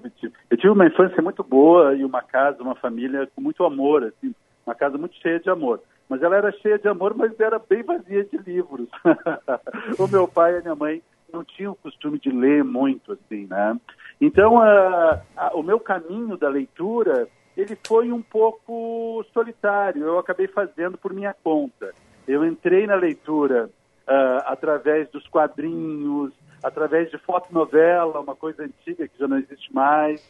[0.49, 4.33] eu tive uma infância muito boa e uma casa, uma família com muito amor, assim,
[4.65, 5.81] uma casa muito cheia de amor.
[6.09, 8.87] Mas ela era cheia de amor, mas era bem vazia de livros.
[9.97, 13.47] o meu pai e a minha mãe não tinham o costume de ler muito, assim,
[13.47, 13.75] né?
[14.21, 20.03] Então, ah, ah, o meu caminho da leitura, ele foi um pouco solitário.
[20.03, 21.93] Eu acabei fazendo por minha conta.
[22.27, 23.69] Eu entrei na leitura
[24.07, 26.31] ah, através dos quadrinhos,
[26.63, 30.23] através de fotonovela, uma coisa antiga que já não existe mais.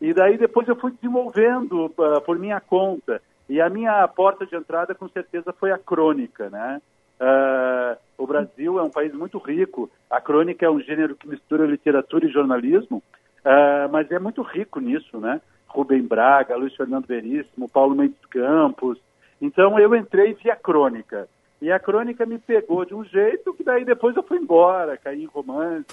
[0.00, 3.22] E daí depois eu fui desenvolvendo ah, por minha conta.
[3.50, 6.80] E a minha porta de entrada, com certeza, foi a crônica, né?
[7.18, 9.90] Ah, o Brasil é um país muito rico.
[10.08, 13.02] A crônica é um gênero que mistura literatura e jornalismo,
[13.44, 15.40] ah, mas é muito rico nisso, né?
[15.66, 19.00] Rubem Braga, Luiz Fernando Veríssimo, Paulo Mendes Campos.
[19.42, 21.28] Então eu entrei via crônica.
[21.60, 25.24] E a crônica me pegou de um jeito que daí depois eu fui embora, caí
[25.24, 25.84] em romance,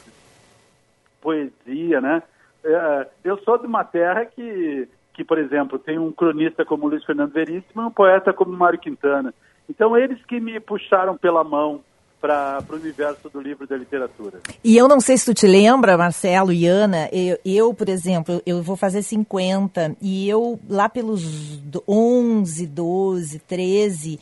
[1.19, 2.21] poesia, né?
[2.63, 7.03] É, eu sou de uma terra que, que, por exemplo, tem um cronista como Luiz
[7.03, 9.33] Fernando Veríssimo e um poeta como Mário Quintana.
[9.67, 11.81] Então, eles que me puxaram pela mão
[12.21, 14.39] para o universo do livro da literatura.
[14.63, 18.41] E eu não sei se tu te lembra, Marcelo e Ana, eu, eu, por exemplo,
[18.45, 24.19] eu vou fazer 50 e eu lá pelos 11, 12, 13,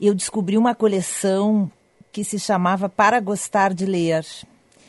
[0.00, 1.70] eu descobri uma coleção
[2.10, 4.24] que se chamava Para Gostar de Ler.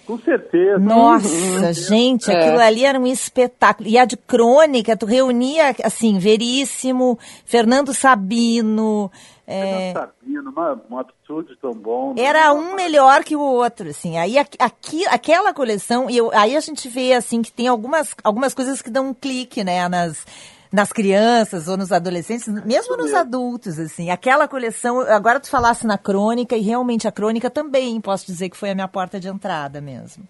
[0.09, 0.79] Com certeza.
[0.79, 1.71] Nossa, uhum.
[1.71, 2.35] gente, é.
[2.35, 3.87] aquilo ali era um espetáculo.
[3.87, 9.11] E a de crônica, tu reunia, assim, Veríssimo, Fernando Sabino.
[9.45, 9.93] É...
[9.93, 12.15] Fernando Sabino, uma, um absurdo tão bom.
[12.15, 12.23] Né?
[12.23, 14.17] Era um melhor que o outro, assim.
[14.17, 18.55] Aí aqui, aquela coleção, e eu, aí a gente vê, assim, que tem algumas, algumas
[18.55, 20.25] coisas que dão um clique, né, nas
[20.71, 24.09] nas crianças ou nos adolescentes, mesmo nos adultos, assim.
[24.09, 28.57] Aquela coleção, agora tu falasse na crônica, e realmente a crônica também, posso dizer que
[28.57, 30.23] foi a minha porta de entrada mesmo.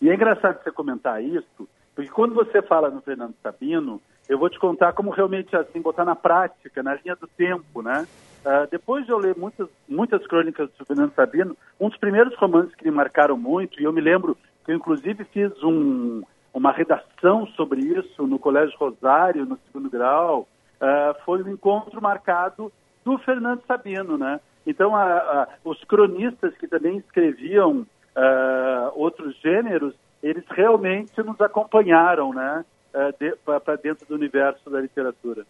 [0.00, 4.50] E é engraçado você comentar isso, porque quando você fala no Fernando Sabino, eu vou
[4.50, 8.06] te contar como realmente, assim, botar na prática, na linha do tempo, né?
[8.44, 12.74] Uh, depois de eu ler muitas, muitas crônicas do Fernando Sabino, um dos primeiros romances
[12.74, 16.22] que me marcaram muito, e eu me lembro que eu inclusive fiz um,
[16.58, 20.48] uma redação sobre isso no Colégio Rosário, no segundo grau,
[20.80, 22.72] uh, foi um encontro marcado
[23.04, 24.40] do Fernando Sabino, né?
[24.66, 32.34] Então, a, a, os cronistas que também escreviam uh, outros gêneros, eles realmente nos acompanharam,
[32.34, 32.64] né?
[32.92, 35.46] Uh, para dentro do universo da literatura.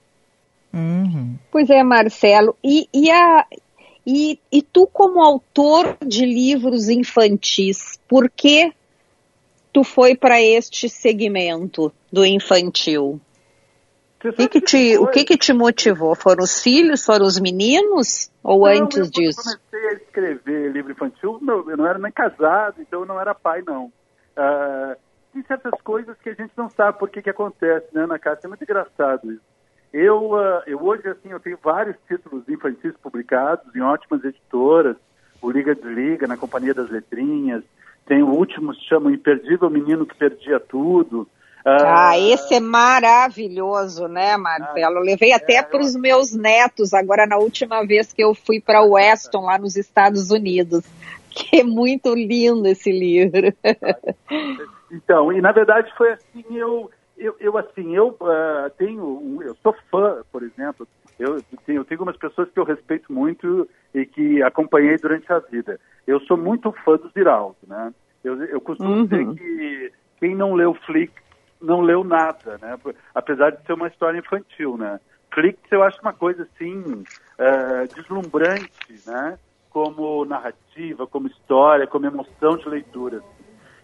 [0.74, 1.36] Uhum.
[1.50, 2.54] Pois é, Marcelo.
[2.62, 3.46] E, e, a,
[4.06, 8.72] e, e tu, como autor de livros infantis, por que
[9.72, 13.20] tu foi para este segmento do infantil?
[14.24, 16.14] O que, que te, o que, que te motivou?
[16.16, 17.04] Foram os filhos?
[17.04, 18.30] Foram os meninos?
[18.42, 19.42] Ou não, antes eu, disso?
[19.42, 23.32] Quando comecei a escrever livro infantil, eu não era nem casado, então eu não era
[23.32, 23.86] pai, não.
[24.36, 24.96] Uh,
[25.32, 28.40] tem certas coisas que a gente não sabe por que, que acontece, né, na casa.
[28.44, 29.42] É muito engraçado isso.
[29.92, 34.96] Eu, uh, eu hoje, assim, eu tenho vários títulos infantis publicados em ótimas editoras,
[35.40, 37.62] o Liga Desliga, na Companhia das Letrinhas,
[38.08, 41.28] tem o último, se chama Imperdível Menino que Perdia Tudo.
[41.64, 44.96] Ah, ah esse é maravilhoso, né, Marcelo?
[44.96, 48.60] Eu levei até é, para os meus netos, agora na última vez que eu fui
[48.60, 50.84] para Weston, lá nos Estados Unidos.
[51.30, 53.52] Que é muito lindo esse livro.
[54.90, 59.74] Então, e na verdade foi assim, eu, eu, eu assim, eu uh, tenho, eu sou
[59.90, 64.96] fã, por exemplo, eu eu tenho algumas pessoas que eu respeito muito e que acompanhei
[64.96, 65.80] durante a vida.
[66.06, 67.92] Eu sou muito fã do Ziraldo, né?
[68.22, 69.04] Eu, eu costumo uhum.
[69.04, 71.12] dizer que quem não leu Flick
[71.60, 72.78] não leu nada, né?
[73.14, 75.00] Apesar de ser uma história infantil, né?
[75.32, 79.38] Flick eu acho uma coisa assim uh, deslumbrante, né?
[79.70, 83.22] Como narrativa, como história, como emoção de leitura.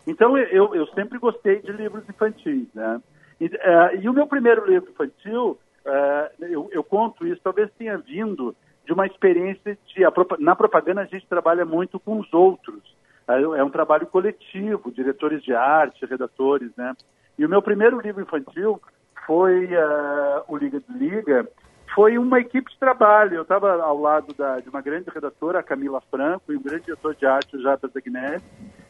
[0.07, 3.01] Então eu, eu sempre gostei de livros infantis, né?
[3.41, 7.99] E, uh, e o meu primeiro livro infantil uh, eu, eu, conto isso, talvez tenha
[7.99, 10.05] vindo de uma experiência de.
[10.05, 12.83] A, na propaganda a gente trabalha muito com os outros.
[13.29, 16.95] Uh, é um trabalho coletivo, diretores de arte, redatores, né?
[17.39, 18.81] E o meu primeiro livro infantil
[19.27, 21.49] foi uh, o Liga de Liga,
[21.95, 23.37] foi uma equipe de trabalho.
[23.37, 26.87] Eu estava ao lado da, de uma grande redatora, a Camila Franco, e um grande
[26.87, 28.43] diretor de arte, o Japa Zagnelli.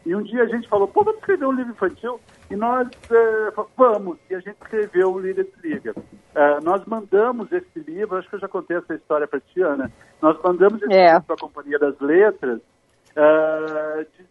[0.06, 2.18] E um dia a gente falou, pô, vamos escrever um livro infantil?
[2.50, 5.92] E nós, uh, vamos, e a gente escreveu o Líder de Liga.
[5.96, 9.90] Uh, nós mandamos esse livro, acho que eu já contei essa história para Tiana,
[10.20, 11.12] nós mandamos esse é.
[11.12, 14.26] livro para a Companhia das Letras uh, de,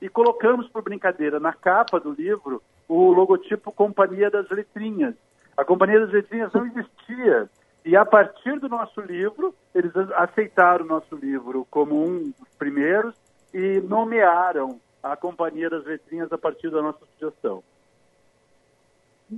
[0.00, 5.14] e colocamos, por brincadeira, na capa do livro, o logotipo Companhia das Letrinhas.
[5.56, 7.48] A Companhia das Letrinhas não existia.
[7.86, 13.14] E a partir do nosso livro, eles aceitaram o nosso livro como um dos primeiros
[13.54, 17.62] e nomearam a Companhia das Letrinhas a partir da nossa sugestão.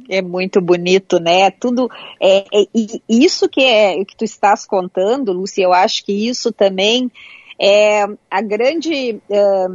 [0.08, 1.50] É muito bonito, né?
[1.50, 2.66] Tudo é, é
[3.06, 5.64] isso que é que tu estás contando, Lúcia.
[5.64, 7.12] Eu acho que isso também
[7.60, 9.66] é a grande é,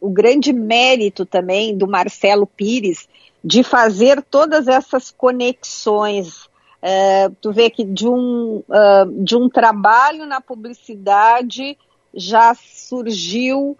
[0.00, 3.06] o grande mérito também do Marcelo Pires
[3.44, 6.48] de fazer todas essas conexões.
[6.88, 11.76] É, tu vê que de um, uh, de um trabalho na publicidade
[12.14, 13.76] já surgiu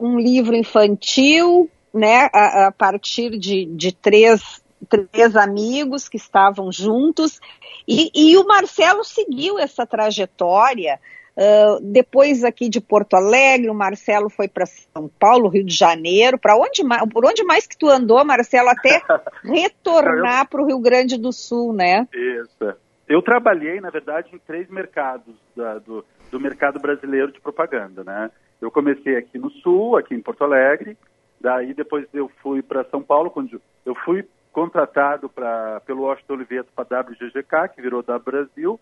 [0.00, 7.38] um livro infantil, né, a, a partir de, de três, três amigos que estavam juntos,
[7.86, 10.98] e, e o Marcelo seguiu essa trajetória.
[11.38, 16.36] Uh, depois aqui de Porto Alegre, o Marcelo foi para São Paulo, Rio de Janeiro.
[16.36, 17.08] Para onde mais?
[17.08, 19.00] Por onde mais que tu andou, Marcelo, até
[19.44, 22.08] retornar para o Rio Grande do Sul, né?
[22.12, 22.76] Isso.
[23.08, 28.32] Eu trabalhei, na verdade, em três mercados da, do, do mercado brasileiro de propaganda, né?
[28.60, 30.98] Eu comecei aqui no Sul, aqui em Porto Alegre,
[31.40, 36.72] daí depois eu fui para São Paulo, quando eu fui contratado pra, pelo Washington Oliveto
[36.74, 38.80] para WGGK, que virou da Brasil.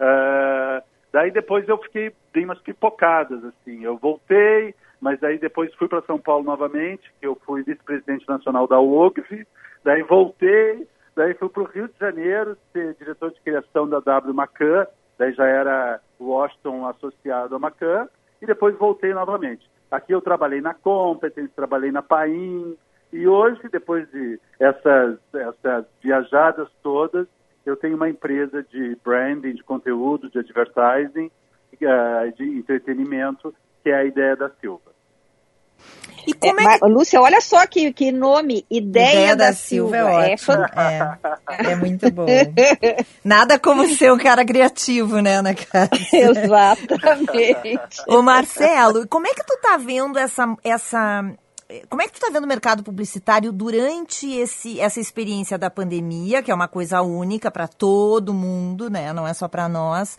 [0.00, 3.84] Uh, Daí depois eu fiquei, dei umas pipocadas, assim.
[3.84, 8.66] Eu voltei, mas aí depois fui para São Paulo novamente, que eu fui vice-presidente nacional
[8.66, 9.46] da UOGV,
[9.84, 14.32] daí voltei, daí fui para o Rio de Janeiro ser diretor de criação da W
[14.32, 14.86] Macan,
[15.18, 18.08] daí já era Washington associado à Macan,
[18.40, 19.70] e depois voltei novamente.
[19.90, 22.76] Aqui eu trabalhei na Competence, trabalhei na Paim,
[23.12, 27.26] e hoje, depois de essas, essas viajadas todas,
[27.64, 31.30] eu tenho uma empresa de branding, de conteúdo, de advertising,
[31.74, 34.92] uh, de entretenimento, que é a Ideia da Silva.
[36.26, 36.86] E como é, é que...
[36.86, 39.96] Lúcia, olha só que, que nome, Ideia, Ideia da, da, Silva.
[39.96, 40.54] Silva é, ótimo.
[40.76, 42.26] É, é, muito bom.
[43.24, 46.30] Nada como ser um cara criativo, né, Ana Cássia?
[46.30, 48.02] Exatamente.
[48.06, 51.24] Ô Marcelo, como é que tu tá vendo essa, essa
[51.88, 56.42] como é que tu está vendo o mercado publicitário durante esse, essa experiência da pandemia,
[56.42, 59.12] que é uma coisa única para todo mundo, né?
[59.12, 60.16] Não é só para nós.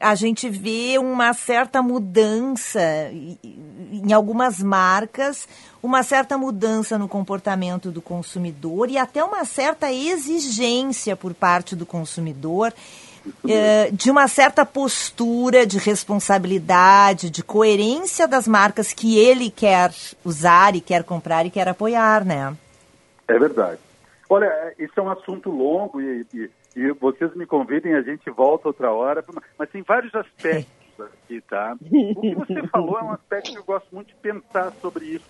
[0.00, 2.80] A gente vê uma certa mudança
[3.12, 5.46] em algumas marcas,
[5.80, 11.86] uma certa mudança no comportamento do consumidor e até uma certa exigência por parte do
[11.86, 12.74] consumidor
[13.92, 19.90] de uma certa postura de responsabilidade, de coerência das marcas que ele quer
[20.24, 22.56] usar e quer comprar e quer apoiar, né?
[23.26, 23.80] É verdade.
[24.28, 28.68] Olha, isso é um assunto longo e, e, e vocês me convidem, a gente volta
[28.68, 29.24] outra hora,
[29.58, 30.68] mas tem vários aspectos
[31.00, 31.76] aqui, tá?
[31.80, 35.26] O que você falou é um aspecto que eu gosto muito de pensar sobre isso.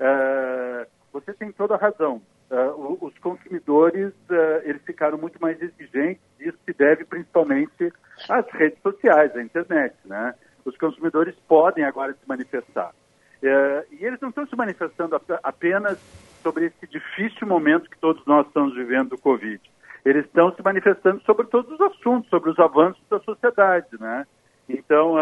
[0.00, 2.20] Uh, você tem toda a razão.
[2.50, 6.22] Uh, os consumidores uh, eles ficaram muito mais exigentes.
[6.38, 7.92] Isso se deve principalmente
[8.28, 10.34] às redes sociais, à internet, né?
[10.64, 15.98] Os consumidores podem agora se manifestar uh, e eles não estão se manifestando apenas
[16.42, 19.60] sobre esse difícil momento que todos nós estamos vivendo do Covid.
[20.04, 24.26] Eles estão se manifestando sobre todos os assuntos, sobre os avanços da sociedade, né?
[24.68, 25.14] Então,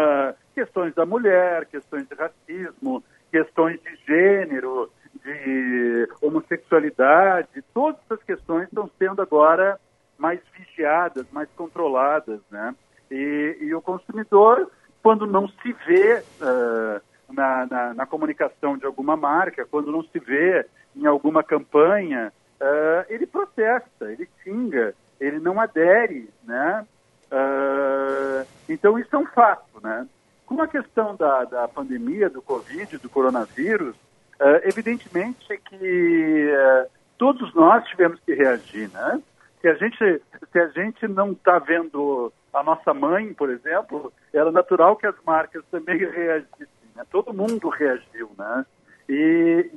[0.53, 4.91] questões da mulher, questões de racismo, questões de gênero,
[5.23, 9.79] de homossexualidade, todas essas questões estão sendo agora
[10.17, 12.75] mais vigiadas, mais controladas, né?
[13.09, 14.69] E, e o consumidor,
[15.01, 17.01] quando não se vê uh,
[17.33, 22.31] na, na, na, comunicação de alguma marca, quando não se vê em alguma campanha,
[22.61, 26.85] uh, ele protesta, ele xinga, ele não adere, né?
[27.31, 30.07] Uh, então isso é um fato, né?
[30.45, 33.95] Com a questão da, da pandemia, do Covid, do coronavírus,
[34.43, 39.21] Uh, evidentemente que uh, todos nós tivemos que reagir, né?
[39.61, 44.51] Se a gente, se a gente não está vendo a nossa mãe, por exemplo, era
[44.51, 46.67] natural que as marcas também reagissem.
[46.93, 47.05] Né?
[47.09, 48.65] Todo mundo reagiu, né?
[49.07, 49.71] E,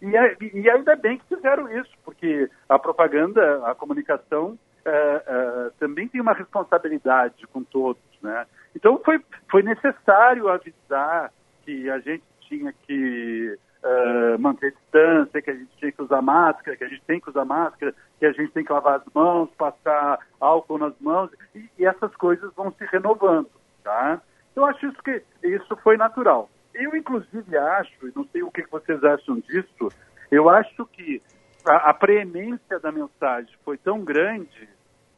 [0.00, 4.56] e, e, ainda bem que fizeram isso, porque a propaganda, a comunicação
[4.86, 8.46] uh, também tem uma responsabilidade com todos, né?
[8.76, 11.32] Então foi, foi necessário avisar
[11.64, 16.76] que a gente tinha que uh, manter distância, que a gente tinha que usar máscara,
[16.76, 19.50] que a gente tem que usar máscara, que a gente tem que lavar as mãos,
[19.56, 23.50] passar álcool nas mãos, e, e essas coisas vão se renovando,
[23.82, 24.20] tá?
[24.52, 26.50] Então, acho isso que isso foi natural.
[26.74, 29.88] Eu, inclusive, acho, e não sei o que vocês acham disso,
[30.30, 31.22] eu acho que
[31.64, 34.68] a, a preemência da mensagem foi tão grande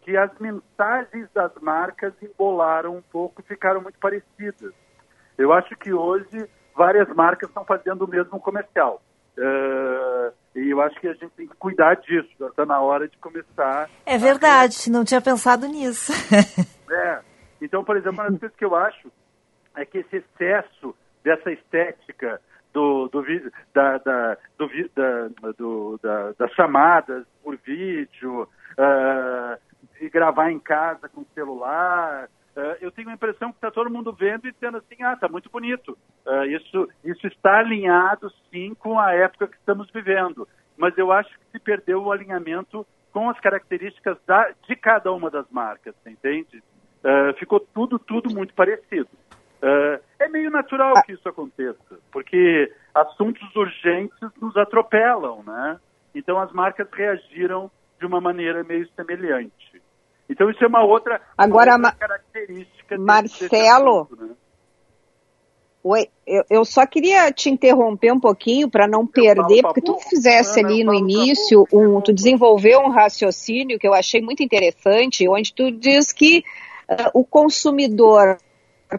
[0.03, 4.73] que as mensagens das marcas embolaram um pouco ficaram muito parecidas.
[5.37, 9.03] Eu acho que hoje várias marcas estão fazendo o mesmo comercial.
[9.39, 12.29] Uh, e eu acho que a gente tem que cuidar disso.
[12.39, 13.89] Já está na hora de começar.
[14.05, 14.91] É verdade, a...
[14.91, 16.13] não tinha pensado nisso.
[16.91, 17.21] é.
[17.61, 19.11] Então, por exemplo, uma das coisas que eu acho
[19.77, 22.41] é que esse excesso dessa estética
[22.73, 23.23] do, do,
[23.75, 29.59] da, da, do, da, do, da, das chamadas por vídeo, uh,
[30.01, 34.13] e gravar em casa com celular, Uh, eu tenho a impressão que está todo mundo
[34.13, 35.97] vendo e dizendo assim, ah, está muito bonito.
[36.27, 40.49] Uh, isso, isso está alinhado, sim, com a época que estamos vivendo.
[40.77, 45.31] Mas eu acho que se perdeu o alinhamento com as características da, de cada uma
[45.31, 46.63] das marcas, entende?
[47.05, 49.09] Uh, ficou tudo, tudo muito parecido.
[50.19, 55.79] é meio natural que isso aconteça, porque assuntos urgentes nos atropelam, né?
[56.15, 59.83] Então as marcas reagiram de uma maneira meio semelhante.
[60.31, 62.97] Então isso é uma outra, Agora, uma outra característica.
[62.97, 64.35] Marcelo, assunto, né?
[65.83, 70.61] Oi, eu, eu, só queria te interromper um pouquinho para não perder, porque tu fizesse
[70.61, 75.73] ali no início, um, tu desenvolveu um raciocínio que eu achei muito interessante, onde tu
[75.73, 76.45] diz que
[76.87, 78.37] uh, o consumidor,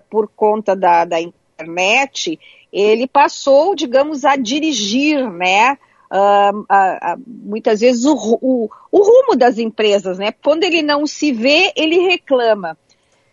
[0.10, 2.40] por conta da, da internet,
[2.74, 5.78] ele passou, digamos, a dirigir, né?
[6.12, 10.34] Uh, muitas vezes o, o, o, rumo das empresas, né?
[10.44, 12.78] Quando ele não se vê, ele reclama.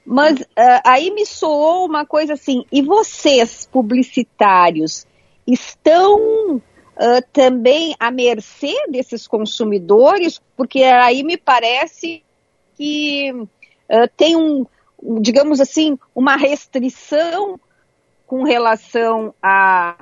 [0.07, 0.47] Mas uh,
[0.85, 5.07] aí me soou uma coisa assim, e vocês, publicitários,
[5.47, 6.63] estão uh,
[7.33, 10.41] também à mercê desses consumidores?
[10.57, 12.23] Porque aí me parece
[12.77, 14.65] que uh, tem um,
[15.21, 17.61] digamos assim, uma restrição
[18.27, 19.97] com relação a,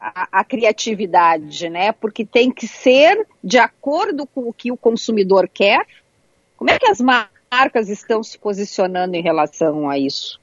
[0.00, 1.92] a, a, criatividade, né?
[1.92, 5.86] Porque tem que ser de acordo com o que o consumidor quer.
[6.56, 10.40] Como é que as marcas estão se posicionando em relação a isso?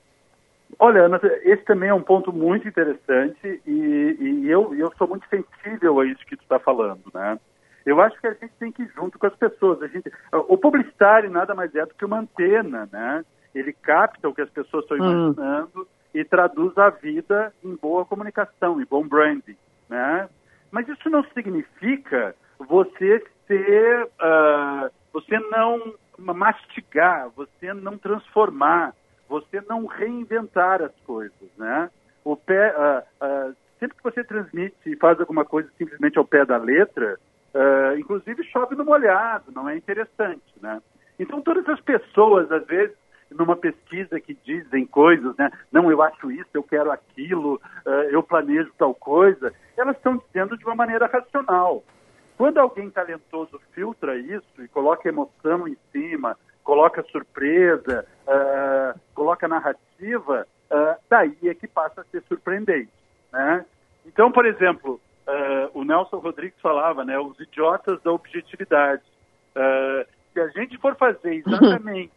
[0.77, 5.25] Olha, Ana, esse também é um ponto muito interessante e, e eu, eu sou muito
[5.27, 7.39] sensível a isso que tu está falando, né?
[7.85, 9.81] Eu acho que a gente tem que ir junto com as pessoas.
[9.81, 13.23] A gente, o publicitário nada mais é do que uma antena, né?
[13.55, 15.33] Ele capta o que as pessoas estão hum.
[16.13, 19.57] E traduz a vida em boa comunicação, em bom branding,
[19.89, 20.29] né?
[20.71, 28.93] Mas isso não significa você ser, uh, você não mastigar, você não transformar,
[29.29, 31.89] você não reinventar as coisas, né?
[32.23, 36.45] O pé, uh, uh, sempre que você transmite e faz alguma coisa simplesmente ao pé
[36.45, 37.17] da letra,
[37.97, 40.79] inclusive chove no molhado, não é interessante, né?
[41.17, 42.95] Então todas as pessoas, às vezes,
[43.31, 45.51] numa pesquisa que dizem coisas, né?
[45.71, 47.55] Não, eu acho isso, eu quero aquilo,
[47.85, 51.83] uh, eu planejo tal coisa, elas estão dizendo de uma maneira racional.
[52.37, 60.45] Quando alguém talentoso filtra isso e coloca emoção em cima, coloca surpresa, uh, coloca narrativa,
[61.09, 62.91] daí é que passa a ser surpreendente,
[63.31, 63.65] né?
[64.05, 69.03] Então, por exemplo, uh, o Nelson Rodrigues falava, né, os idiotas da objetividade.
[69.55, 72.11] Uh, se a gente for fazer exatamente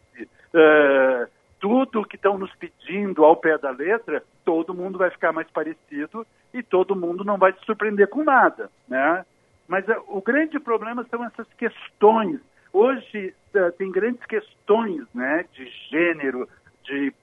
[0.53, 1.29] uh,
[1.59, 6.25] tudo que estão nos pedindo ao pé da letra, todo mundo vai ficar mais parecido
[6.53, 9.25] e todo mundo não vai se surpreender com nada, né?
[9.67, 12.39] Mas o grande problema são essas questões.
[12.73, 13.33] Hoje
[13.77, 16.47] tem grandes questões, né, de gênero,
[16.83, 17.13] de,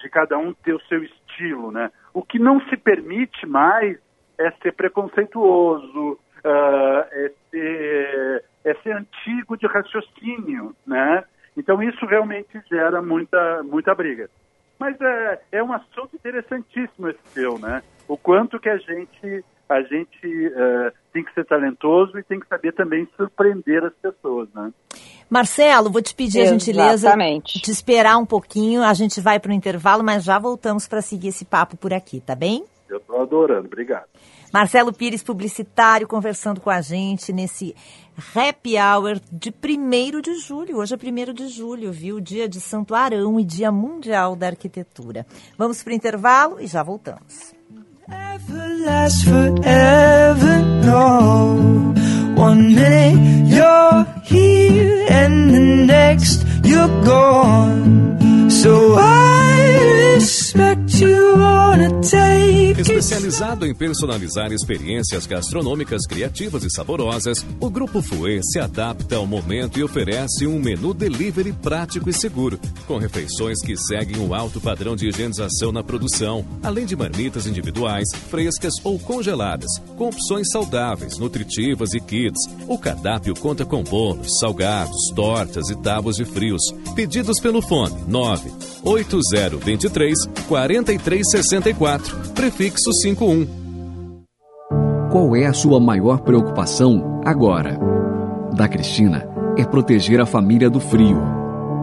[0.00, 1.90] de cada um ter o seu estilo, né?
[2.12, 3.98] O que não se permite mais
[4.38, 11.24] é ser preconceituoso, uh, é, ser, é ser antigo de raciocínio, né?
[11.66, 14.30] Então isso realmente gera muita, muita briga.
[14.78, 17.82] Mas é, é um assunto interessantíssimo esse seu, né?
[18.06, 22.46] O quanto que a gente a gente uh, tem que ser talentoso e tem que
[22.46, 24.72] saber também surpreender as pessoas, né?
[25.28, 26.62] Marcelo, vou te pedir Exatamente.
[26.62, 28.84] a gentileza de esperar um pouquinho.
[28.84, 32.20] A gente vai para o intervalo, mas já voltamos para seguir esse papo por aqui,
[32.20, 32.64] tá bem?
[32.88, 34.06] Eu estou adorando, obrigado.
[34.52, 37.74] Marcelo Pires, publicitário, conversando com a gente nesse
[38.34, 40.78] happy hour de 1 de julho.
[40.78, 42.20] Hoje é 1 de julho, viu?
[42.20, 45.26] Dia de Santo Arão e Dia Mundial da Arquitetura.
[45.56, 47.54] Vamos para o intervalo e já voltamos.
[58.48, 61.26] So I respect you
[62.78, 69.78] Especializado em personalizar experiências gastronômicas criativas e saborosas, o Grupo Fouet se adapta ao momento
[69.78, 74.94] e oferece um menu delivery prático e seguro, com refeições que seguem o alto padrão
[74.94, 81.94] de higienização na produção, além de marmitas individuais, frescas ou congeladas, com opções saudáveis, nutritivas
[81.94, 82.48] e kits.
[82.68, 86.62] O cardápio conta com bolos, salgados, tortas e tábuas de frios.
[86.94, 88.35] Pedidos pelo fone 9
[88.84, 92.16] 8023 4364.
[92.34, 93.46] Prefiro prefixo 51.
[95.10, 97.78] Qual é a sua maior preocupação agora?
[98.54, 99.28] Da Cristina
[99.58, 101.20] é proteger a família do frio.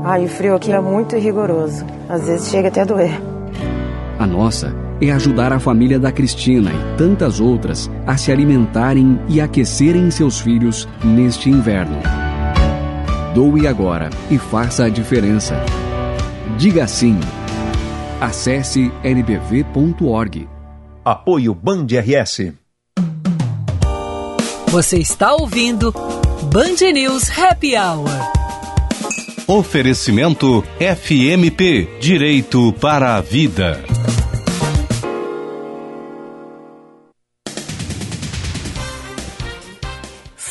[0.03, 1.85] Ai, o frio aqui é muito rigoroso.
[2.09, 3.21] Às vezes chega até a doer.
[4.17, 9.39] A nossa é ajudar a família da Cristina e tantas outras a se alimentarem e
[9.39, 11.97] aquecerem seus filhos neste inverno.
[13.35, 15.55] Doe agora e faça a diferença.
[16.63, 17.19] Diga sim.
[18.21, 20.47] Acesse nbv.org.
[21.03, 22.53] Apoio Band RS.
[24.67, 25.91] Você está ouvindo
[26.53, 28.09] Band News Happy Hour.
[29.45, 33.83] Oferecimento FMP Direito para a Vida.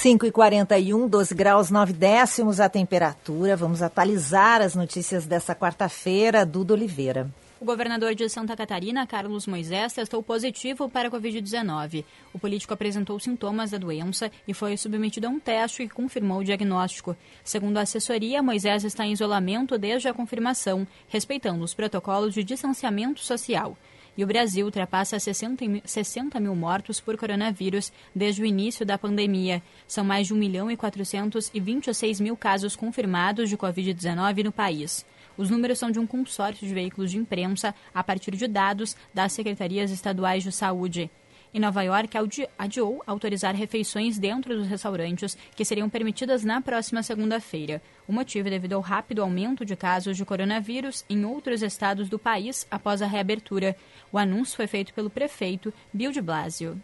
[0.02, 3.54] Cinco e quarenta e um, 12 graus 9 décimos a temperatura.
[3.54, 6.44] Vamos atualizar as notícias dessa quarta-feira.
[6.44, 7.30] Duda Oliveira.
[7.60, 12.04] O governador de Santa Catarina, Carlos Moisés, testou positivo para a Covid-19.
[12.34, 16.44] O político apresentou sintomas da doença e foi submetido a um teste que confirmou o
[16.44, 17.16] diagnóstico.
[17.44, 23.20] Segundo a assessoria, Moisés está em isolamento desde a confirmação, respeitando os protocolos de distanciamento
[23.20, 23.78] social.
[24.16, 29.62] E o Brasil ultrapassa 60, 60 mil mortos por coronavírus desde o início da pandemia.
[29.86, 35.06] São mais de 1 milhão e 426 mil casos confirmados de Covid-19 no país.
[35.36, 39.32] Os números são de um consórcio de veículos de imprensa a partir de dados das
[39.32, 41.10] secretarias estaduais de saúde.
[41.54, 42.16] Em Nova York,
[42.58, 47.82] adiou autorizar refeições dentro dos restaurantes que seriam permitidas na próxima segunda-feira.
[48.08, 52.18] O motivo é devido ao rápido aumento de casos de coronavírus em outros estados do
[52.18, 53.76] país após a reabertura.
[54.12, 56.78] O anúncio foi feito pelo prefeito Bill de Blasio.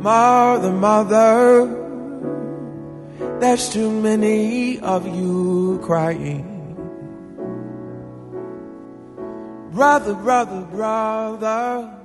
[0.00, 1.68] Mother, mother,
[3.40, 6.44] there's too many of you crying.
[9.72, 12.03] Brother, brother, brother.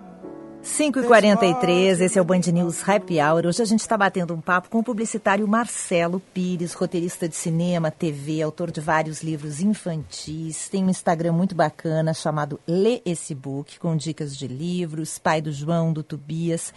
[0.63, 3.45] 5h43, esse é o Band News Happy Hour.
[3.45, 7.89] Hoje a gente está batendo um papo com o publicitário Marcelo Pires, roteirista de cinema,
[7.89, 10.67] TV, autor de vários livros infantis.
[10.67, 15.51] Tem um Instagram muito bacana chamado Lê Esse Book, com dicas de livros, pai do
[15.51, 16.73] João, do Tobias.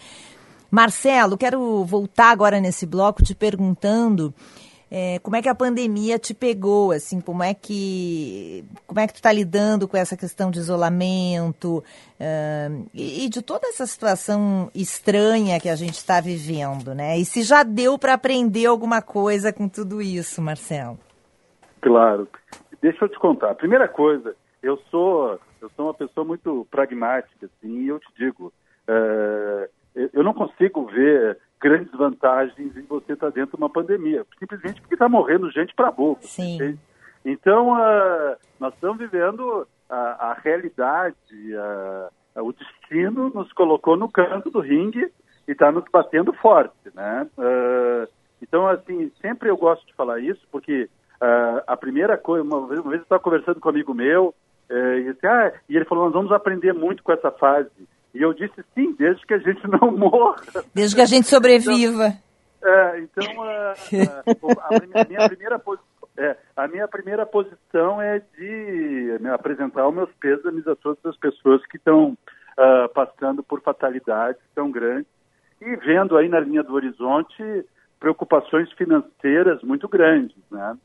[0.71, 4.33] Marcelo, quero voltar agora nesse bloco te perguntando
[4.95, 9.15] é, como é que a pandemia te pegou, assim, como é que como é que
[9.15, 14.71] tu está lidando com essa questão de isolamento uh, e, e, de toda essa situação
[14.75, 17.17] estranha que a gente está vivendo, né?
[17.17, 20.99] E se já deu para aprender alguma coisa com tudo isso, Marcelo?
[21.81, 22.29] Claro.
[22.83, 23.53] Deixa eu te contar.
[23.53, 28.09] A primeira coisa, eu sou eu sou uma pessoa muito pragmática, assim, e eu te
[28.19, 28.53] digo.
[28.87, 29.71] Uh,
[30.13, 34.95] eu não consigo ver grandes vantagens em você estar dentro de uma pandemia, simplesmente porque
[34.95, 36.23] está morrendo gente para boca.
[36.23, 36.79] Sim.
[37.25, 41.17] Então, uh, nós estamos vivendo a, a realidade,
[42.35, 45.11] a, o destino nos colocou no canto do ringue
[45.47, 47.29] e está nos batendo forte, né?
[47.39, 48.09] Uh,
[48.43, 50.89] então, assim, sempre eu gosto de falar isso, porque
[51.23, 54.35] uh, a primeira coisa, uma vez, uma vez eu estava conversando com um amigo meu,
[54.73, 57.71] eh, e, disse, ah, e ele falou, nós vamos aprender muito com essa fase.
[58.15, 60.43] E eu disse sim, desde que a gente não morra.
[60.75, 62.09] Desde que a gente sobreviva.
[62.59, 65.61] Então, é, então a, a, a, minha primeira
[66.17, 71.17] é, a minha primeira posição é de me apresentar os meus pêsames a todas as
[71.17, 75.11] pessoas que estão uh, passando por fatalidades tão grandes
[75.61, 77.65] e vendo aí na linha do horizonte
[77.99, 80.77] preocupações financeiras muito grandes, né?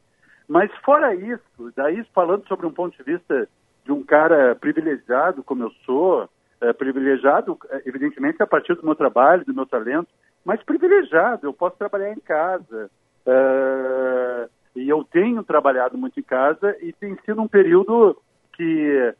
[0.47, 3.49] Mas fora isso, daí falando sobre um ponto de vista
[3.83, 6.29] de um cara privilegiado como eu sou,
[6.61, 10.07] é, privilegiado, é, evidentemente, a partir do meu trabalho, do meu talento,
[10.43, 12.89] mas privilegiado, eu posso trabalhar em casa.
[13.25, 18.17] É, e eu tenho trabalhado muito em casa e tem sido um período
[18.53, 19.13] que,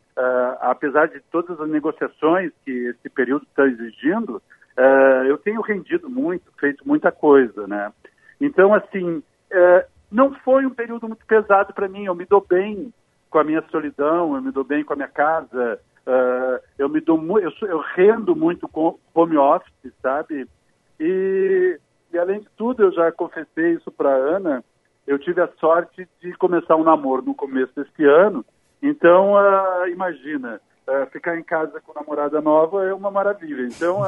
[0.61, 4.41] apesar de todas as negociações que esse período está exigindo,
[5.27, 7.91] eu tenho rendido muito, feito muita coisa, né?
[8.39, 9.23] Então, assim,
[10.11, 12.93] não foi um período muito pesado para mim, eu me dou bem
[13.29, 17.01] com a minha solidão, eu me dou bem com a minha casa, Uh, eu me
[17.01, 20.47] dou eu, sou, eu rendo muito com home office, sabe?
[20.97, 21.77] E,
[22.13, 24.63] e além de tudo, eu já confessei isso para Ana.
[25.05, 28.45] Eu tive a sorte de começar um namoro no começo desse ano.
[28.81, 33.63] Então, uh, imagina, uh, ficar em casa com namorada nova é uma maravilha.
[33.63, 34.01] Então,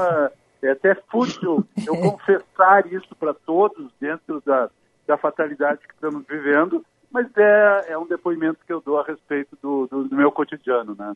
[0.62, 4.70] é até fútil eu confessar isso para todos dentro da,
[5.06, 9.58] da fatalidade que estamos vivendo, mas é, é um depoimento que eu dou a respeito
[9.62, 11.14] do, do, do meu cotidiano, né?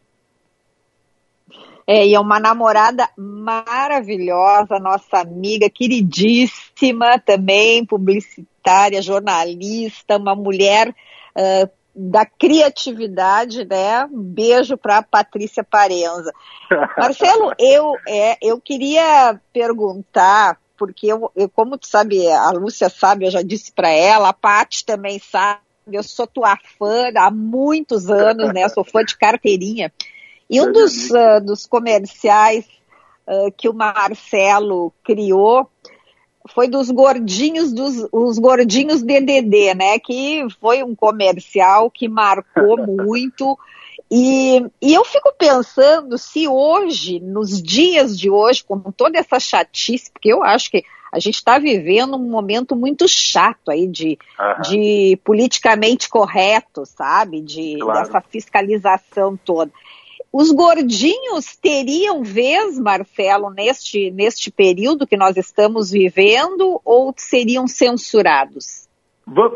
[1.86, 11.70] É, e é uma namorada maravilhosa, nossa amiga, queridíssima também, publicitária, jornalista, uma mulher uh,
[11.96, 14.06] da criatividade, né?
[14.06, 16.34] Um beijo para Patrícia Parenza.
[16.98, 23.26] Marcelo, eu, é, eu queria perguntar, porque eu, eu, como tu sabe, a Lúcia sabe,
[23.26, 25.60] eu já disse para ela, a Paty também sabe,
[25.92, 28.64] eu sou tua fã há muitos anos, né?
[28.64, 29.92] Eu sou fã de carteirinha.
[30.54, 32.66] E um dos, uh, dos comerciais
[33.28, 35.68] uh, que o Marcelo criou
[36.54, 39.98] foi dos gordinhos dos os gordinhos DDD, né?
[39.98, 43.58] Que foi um comercial que marcou muito.
[44.12, 50.12] E, e eu fico pensando se hoje, nos dias de hoje, com toda essa chatice,
[50.12, 54.62] porque eu acho que a gente está vivendo um momento muito chato aí de, uhum.
[54.62, 57.40] de politicamente correto, sabe?
[57.40, 58.00] De, claro.
[58.00, 59.72] Dessa fiscalização toda.
[60.34, 68.90] Os gordinhos teriam vez, Marcelo, neste, neste período que nós estamos vivendo ou seriam censurados?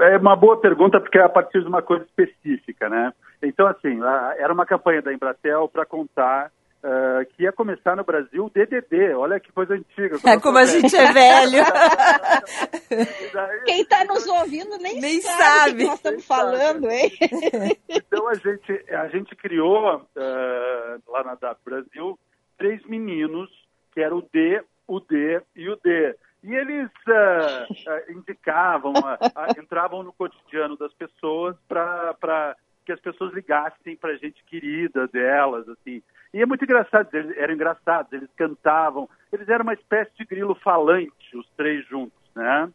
[0.02, 3.12] É uma boa pergunta, porque é a partir de uma coisa específica, né?
[3.42, 4.00] Então, assim,
[4.38, 6.52] era uma campanha da Embratel para contar
[6.84, 9.14] uh, que ia começar no Brasil o DDD.
[9.16, 10.18] Olha que coisa antiga.
[10.26, 11.64] É como a gente é velho.
[13.66, 15.78] Quem está nos ouvindo nem, nem sabe, sabe.
[15.78, 17.12] que nós estamos falando, hein?
[17.90, 22.18] Então a gente, a gente criou uh, lá na DAP Brasil
[22.58, 23.50] três meninos,
[23.94, 26.16] que era o D, o D e o D.
[26.44, 28.94] E eles uh, uh, indicavam,
[29.58, 32.56] entravam no cotidiano das pessoas para
[32.88, 36.02] que as pessoas ligassem para gente querida delas, assim.
[36.34, 40.56] E é muito engraçado, eles eram engraçados, eles cantavam, eles eram uma espécie de grilo
[40.56, 42.72] falante, os três juntos, né?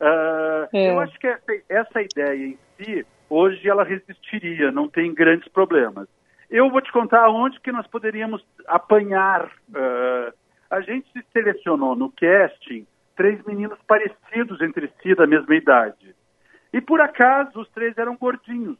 [0.00, 0.90] Uh, é.
[0.90, 6.08] Eu acho que essa, essa, ideia em si, hoje ela resistiria, não tem grandes problemas.
[6.50, 9.46] Eu vou te contar onde que nós poderíamos apanhar.
[9.68, 10.34] Uh,
[10.68, 12.84] a gente selecionou no casting
[13.14, 16.12] três meninos parecidos entre si, da mesma idade.
[16.72, 18.76] E por acaso, os três eram gordinhos.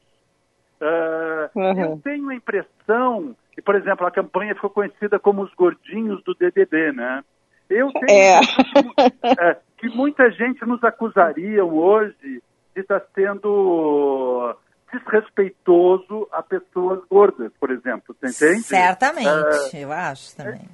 [0.80, 1.80] Uh, uhum.
[1.80, 6.34] Eu tenho a impressão que, por exemplo, a campanha ficou conhecida como os gordinhos do
[6.34, 7.22] DDD, né?
[7.70, 8.40] Eu tenho é.
[8.40, 12.42] que, é, que muita gente nos acusaria hoje
[12.74, 14.56] de estar sendo
[14.92, 18.62] desrespeitoso a pessoas gordas, por exemplo, você entende?
[18.62, 20.68] Certamente, é, eu acho também.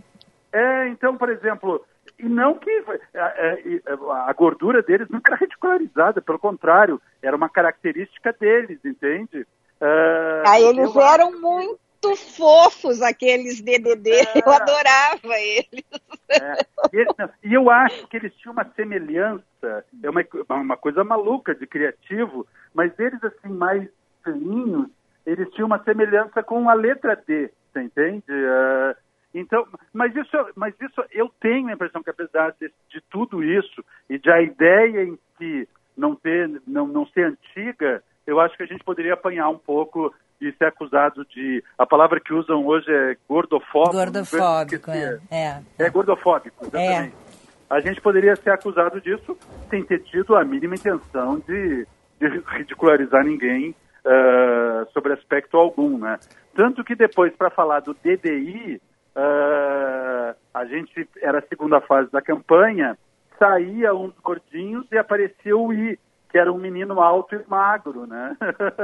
[0.52, 1.84] É, então, por exemplo,
[2.18, 2.70] e não que
[3.14, 9.46] a, a, a, gordura deles nunca era ridicularizada, pelo contrário, era uma característica deles, entende?
[9.80, 11.00] Uh, ah, eles eu...
[11.00, 14.38] eram muito fofos, aqueles DDD, é...
[14.44, 15.84] eu adorava eles.
[16.28, 16.66] É.
[16.92, 21.66] E, e, eu acho que eles tinham uma semelhança, é uma, uma coisa maluca de
[21.66, 23.88] criativo, mas eles, assim, mais
[24.22, 24.88] fininhos,
[25.26, 28.24] eles tinham uma semelhança com a letra D, você entende?
[28.30, 28.96] Uh,
[29.34, 33.84] então, mas isso, mas isso eu tenho a impressão que apesar de, de tudo isso
[34.08, 38.62] e de a ideia em si não ter, não, não ser antiga, eu acho que
[38.62, 41.62] a gente poderia apanhar um pouco e ser acusado de.
[41.78, 43.96] A palavra que usam hoje é gordofóbico.
[43.96, 45.20] Gordofóbico, é.
[45.30, 47.14] É, é gordofóbico, exatamente.
[47.14, 47.30] É.
[47.68, 49.36] A gente poderia ser acusado disso
[49.68, 51.86] sem ter tido a mínima intenção de,
[52.18, 53.74] de ridicularizar ninguém
[54.04, 56.18] uh, sobre aspecto algum, né?
[56.54, 58.80] Tanto que depois, para falar do DDI,
[59.14, 62.96] Uh, a gente era a segunda fase da campanha,
[63.38, 65.98] saía um dos gordinhos e aparecia o I,
[66.30, 68.36] que era um menino alto e magro, né?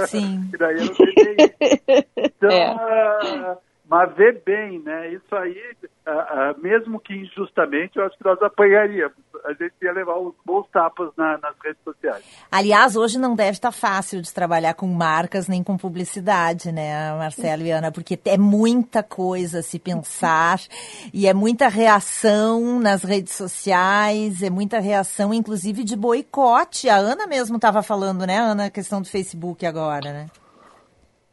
[0.06, 0.50] Sim.
[0.52, 0.96] e daí era o
[2.16, 3.56] Então, é.
[3.88, 5.12] Mas vê bem, né?
[5.12, 5.56] Isso aí,
[6.58, 9.16] mesmo que injustamente, eu acho que nós apanharíamos.
[9.44, 12.24] A gente ia levar uns bons tapas na, nas redes sociais.
[12.50, 17.62] Aliás, hoje não deve estar fácil de trabalhar com marcas nem com publicidade, né, Marcelo
[17.62, 17.92] e Ana?
[17.92, 20.58] Porque é muita coisa a se pensar
[21.14, 26.88] e é muita reação nas redes sociais, é muita reação, inclusive, de boicote.
[26.88, 30.26] A Ana mesmo estava falando, né, Ana, a questão do Facebook agora, né?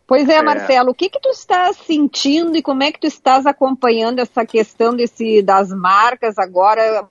[0.05, 3.07] Pois é, é, Marcelo, o que que tu estás sentindo e como é que tu
[3.07, 7.07] estás acompanhando essa questão desse das marcas agora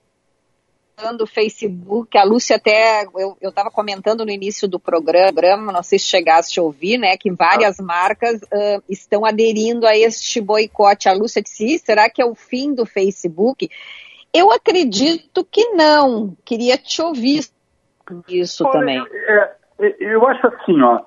[1.17, 3.05] do Facebook, a Lúcia até,
[3.41, 7.33] eu estava comentando no início do programa, não sei se chegaste a ouvir, né, que
[7.33, 7.83] várias ah.
[7.83, 11.09] marcas uh, estão aderindo a este boicote.
[11.09, 13.69] A Lúcia disse, será que é o fim do Facebook?
[14.33, 17.45] Eu acredito que não, queria te ouvir
[18.29, 19.05] isso Olha, também.
[19.13, 21.01] É, é, eu acho assim, ó,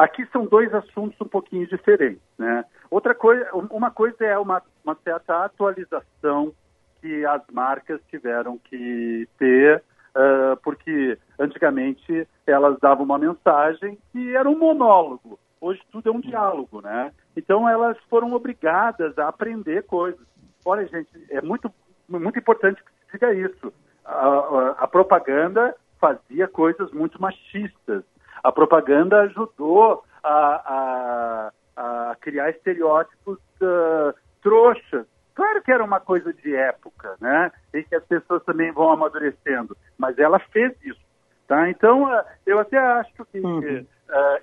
[0.00, 2.64] aqui são dois assuntos um pouquinho diferentes, né?
[2.90, 6.52] Outra coisa, uma coisa é uma, uma certa atualização
[7.00, 9.82] que as marcas tiveram que ter,
[10.16, 15.38] uh, porque antigamente elas davam uma mensagem que era um monólogo.
[15.60, 17.12] Hoje tudo é um diálogo, né?
[17.36, 20.26] Então elas foram obrigadas a aprender coisas.
[20.64, 21.72] Olha, gente, é muito,
[22.08, 23.72] muito importante que se diga isso.
[24.04, 28.04] a, a, a propaganda fazia coisas muito machistas
[28.44, 35.06] a propaganda ajudou a, a, a criar estereótipos uh, trouxas.
[35.34, 37.50] Claro que era uma coisa de época, né?
[37.72, 41.00] E que as pessoas também vão amadurecendo, mas ela fez isso,
[41.48, 41.70] tá?
[41.70, 43.80] Então, uh, eu até acho que uhum.
[43.80, 43.86] uh,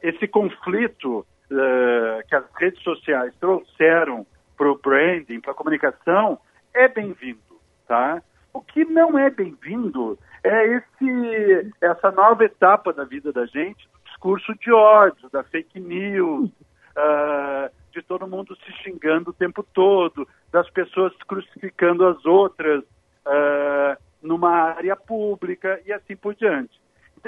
[0.02, 1.26] esse conflito
[2.30, 4.26] que as redes sociais trouxeram
[4.58, 6.40] para o branding, para a comunicação,
[6.74, 8.24] é bem-vindo, tá?
[8.54, 14.54] O que não é bem-vindo é esse, essa nova etapa da vida da gente, discurso
[14.56, 20.70] de ódio, da fake news, uh, de todo mundo se xingando o tempo todo, das
[20.70, 26.80] pessoas crucificando as outras uh, numa área pública e assim por diante.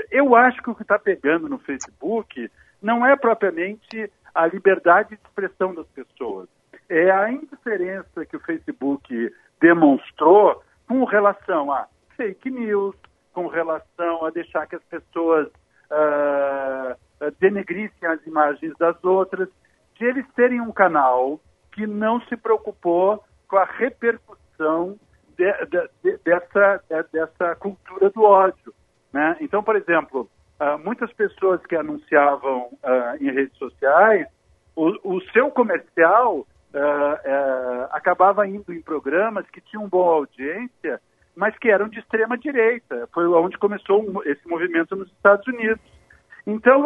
[0.09, 2.49] Eu acho que o que está pegando no Facebook
[2.81, 6.49] não é propriamente a liberdade de expressão das pessoas,
[6.89, 12.95] é a indiferença que o Facebook demonstrou com relação a fake news,
[13.33, 19.49] com relação a deixar que as pessoas uh, denegrissem as imagens das outras,
[19.95, 21.39] de eles terem um canal
[21.71, 24.97] que não se preocupou com a repercussão
[25.37, 28.73] de, de, de, dessa, dessa cultura do ódio.
[29.11, 29.37] Né?
[29.41, 34.27] Então, por exemplo, uh, muitas pessoas que anunciavam uh, em redes sociais,
[34.75, 40.99] o, o seu comercial uh, acabava indo em programas que tinham boa audiência,
[41.35, 43.07] mas que eram de extrema direita.
[43.13, 45.81] Foi onde começou esse movimento nos Estados Unidos.
[46.45, 46.83] Então,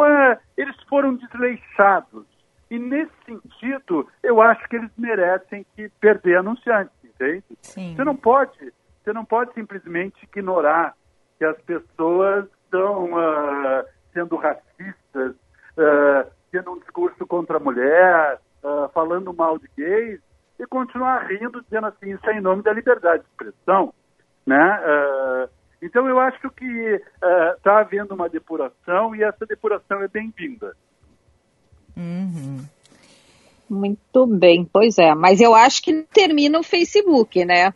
[0.56, 2.26] eles foram desleixados.
[2.70, 7.44] E nesse sentido, eu acho que eles merecem que perder anunciantes, entende?
[7.62, 7.96] Sim.
[7.96, 8.74] Você não pode,
[9.04, 10.94] você não pode simplesmente ignorar
[11.38, 15.32] que as pessoas estão uh, sendo racistas,
[15.78, 20.20] uh, tendo um discurso contra a mulher, uh, falando mal de gays,
[20.60, 23.94] e continuar rindo, dizendo assim, isso é em nome da liberdade de expressão.
[24.48, 25.50] Né?
[25.82, 27.02] então eu acho que
[27.58, 30.74] está havendo uma depuração e essa depuração é bem-vinda.
[31.98, 32.66] Uhum.
[33.70, 35.14] Muito bem, pois é.
[35.14, 37.74] Mas eu acho que termina o Facebook, né?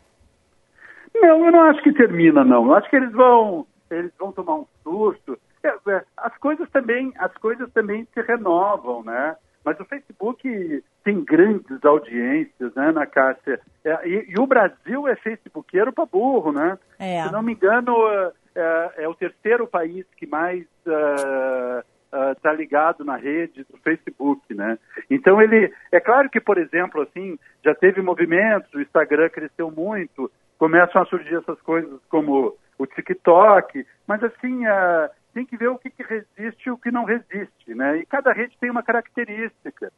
[1.13, 2.65] Não, eu não acho que termina, não.
[2.65, 5.38] Eu acho que eles vão, eles vão tomar um susto.
[5.63, 9.36] É, é, as coisas também, as coisas também se renovam, né?
[9.64, 13.59] Mas o Facebook tem grandes audiências, né, na Cássia?
[13.86, 16.78] É, e, e, o Brasil é facebookeiro para burro, né?
[16.99, 17.24] É.
[17.24, 22.55] Se não me engano, é, é, é, o terceiro país que mais uh, está uh,
[22.55, 24.78] ligado na rede do Facebook, né?
[25.09, 30.32] Então ele, é claro que, por exemplo, assim, já teve movimentos, o Instagram cresceu muito,
[30.57, 35.77] começam a surgir essas coisas como o TikTok, mas assim, uh, tem que ver o
[35.77, 37.97] que, que resiste e o que não resiste, né?
[37.97, 39.91] E cada rede tem uma característica.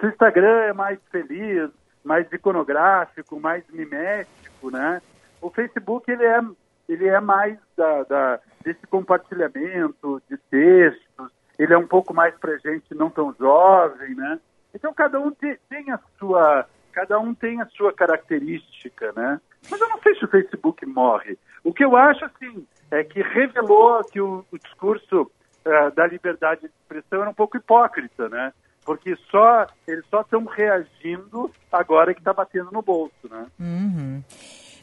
[0.00, 1.70] O Instagram é mais feliz,
[2.04, 5.02] mais iconográfico, mais mimético, né?
[5.40, 6.40] O Facebook ele é
[6.88, 12.56] ele é mais da, da, desse compartilhamento de textos, ele é um pouco mais para
[12.56, 14.40] gente não tão jovem, né?
[14.74, 19.40] Então cada um tem, tem, a sua, cada um tem a sua característica, né?
[19.70, 21.38] Mas eu não sei se o Facebook morre.
[21.62, 26.62] O que eu acho assim é que revelou que o, o discurso uh, da liberdade
[26.62, 28.52] de expressão era um pouco hipócrita, né?
[28.84, 33.46] Porque só eles só estão reagindo agora que está batendo no bolso, né?
[33.60, 34.22] Uhum.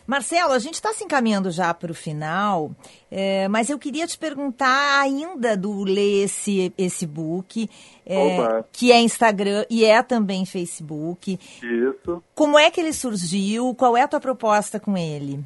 [0.08, 2.72] Marcelo, a gente está se encaminhando já para o final,
[3.12, 7.68] é, mas eu queria te perguntar ainda do Ler esse, esse book,
[8.06, 11.40] é, que é Instagram e é também Facebook.
[11.64, 12.24] Isso.
[12.36, 13.74] Como é que ele surgiu?
[13.74, 15.40] Qual é a tua proposta com ele?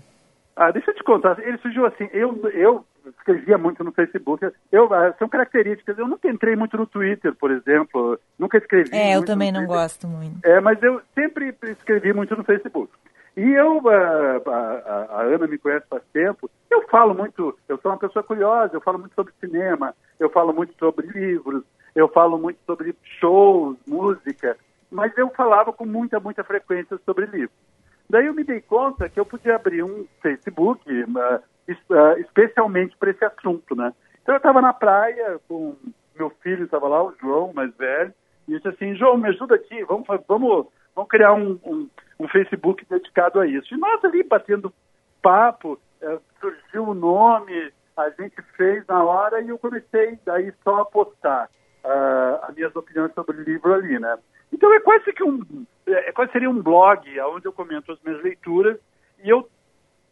[0.56, 1.40] Ah, deixa eu te contar.
[1.40, 2.86] Ele surgiu assim, eu, eu
[3.18, 4.46] escrevia muito no Facebook.
[4.72, 5.98] Eu, ah, são características.
[5.98, 8.20] Eu nunca entrei muito no Twitter, por exemplo.
[8.38, 8.90] Nunca escrevi.
[8.94, 10.46] É, eu também não gosto muito.
[10.46, 12.92] É, mas eu sempre escrevi muito no Facebook.
[13.40, 17.90] E eu, a, a, a, Ana me conhece faz tempo, eu falo muito, eu sou
[17.90, 21.64] uma pessoa curiosa, eu falo muito sobre cinema, eu falo muito sobre livros,
[21.96, 24.58] eu falo muito sobre shows, música,
[24.92, 27.58] mas eu falava com muita, muita frequência sobre livros.
[28.10, 33.24] Daí eu me dei conta que eu podia abrir um Facebook uh, especialmente para esse
[33.24, 33.94] assunto, né?
[34.22, 35.78] Então eu estava na praia com
[36.14, 38.14] meu filho, estava lá, o João, mais velho,
[38.50, 41.88] e disse assim, João, me ajuda aqui, vamos, vamos, vamos criar um, um
[42.20, 43.74] um Facebook dedicado a isso.
[43.74, 44.74] E nós ali batendo
[45.22, 50.82] papo, é, surgiu o nome, a gente fez na hora e eu comecei daí só
[50.82, 51.50] a postar
[51.84, 54.18] uh, as minhas opiniões sobre o livro ali, né?
[54.52, 58.02] Então é quase que um, é, é, quase seria um blog onde eu comento as
[58.02, 58.80] minhas leituras
[59.24, 59.50] e eu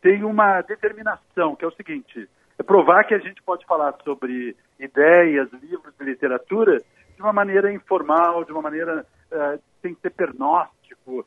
[0.01, 4.55] tenho uma determinação, que é o seguinte, é provar que a gente pode falar sobre
[4.79, 6.77] ideias, livros de literatura
[7.15, 11.25] de uma maneira informal, de uma maneira uh, sem ser pernóstico,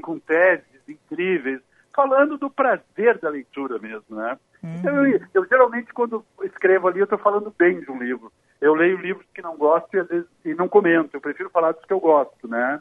[0.00, 1.60] com teses incríveis,
[1.94, 4.38] falando do prazer da leitura mesmo, né?
[4.62, 4.74] Uhum.
[4.76, 8.32] Então, eu, eu, geralmente, quando escrevo ali, eu estou falando bem de um livro.
[8.60, 11.10] Eu leio livros que não gosto e, às vezes, e não comento.
[11.14, 12.80] Eu prefiro falar dos que eu gosto, né?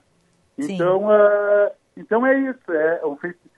[0.57, 2.71] Então, uh, então é isso.
[2.71, 3.17] É, o,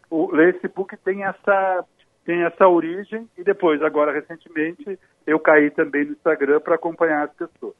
[0.09, 1.85] o, esse book tem essa,
[2.25, 7.33] tem essa origem e depois, agora, recentemente, eu caí também no Instagram para acompanhar as
[7.33, 7.75] pessoas.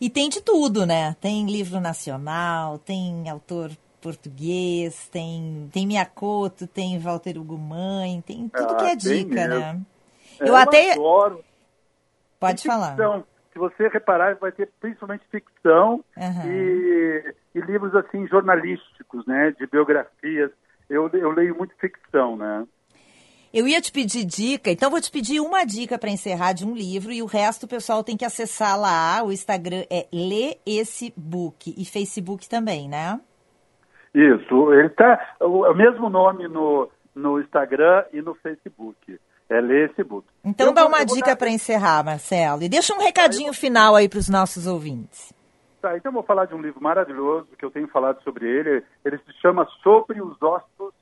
[0.00, 1.14] E tem de tudo, né?
[1.20, 3.70] Tem livro nacional, tem autor
[4.02, 9.80] português, tem, tem Miyakoto, tem Walter Hugo Mãe, tem tudo ah, que é dica, né?
[10.40, 10.92] É, eu até.
[10.92, 11.42] Adoro.
[12.38, 12.96] Pode falar.
[13.52, 16.50] Se você reparar, vai ter principalmente ficção uhum.
[16.50, 19.52] e, e, livros assim jornalísticos, né?
[19.52, 20.50] De biografias.
[20.90, 22.66] Eu, eu leio muito ficção, né?
[23.52, 26.74] Eu ia te pedir dica, então vou te pedir uma dica para encerrar de um
[26.74, 29.22] livro e o resto o pessoal tem que acessar lá.
[29.22, 33.20] O Instagram é Lê Esse Book e Facebook também, né?
[34.14, 39.18] Isso, ele está o mesmo nome no, no Instagram e no Facebook.
[39.48, 40.26] É ler esse book.
[40.44, 41.36] Então eu dá vou, uma dica dar...
[41.36, 42.62] para encerrar, Marcelo.
[42.62, 43.54] E deixa um recadinho eu...
[43.54, 45.32] final aí para os nossos ouvintes.
[45.80, 48.84] Tá, então eu vou falar de um livro maravilhoso que eu tenho falado sobre ele.
[49.04, 50.94] Ele se chama Sobre os Ossos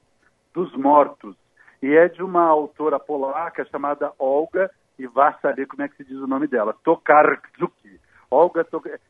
[0.55, 1.37] dos Mortos.
[1.83, 6.05] E é de uma autora polaca chamada Olga, e vá saber como é que se
[6.05, 8.01] diz o nome dela, Tokarczuk.
[8.31, 8.67] Olga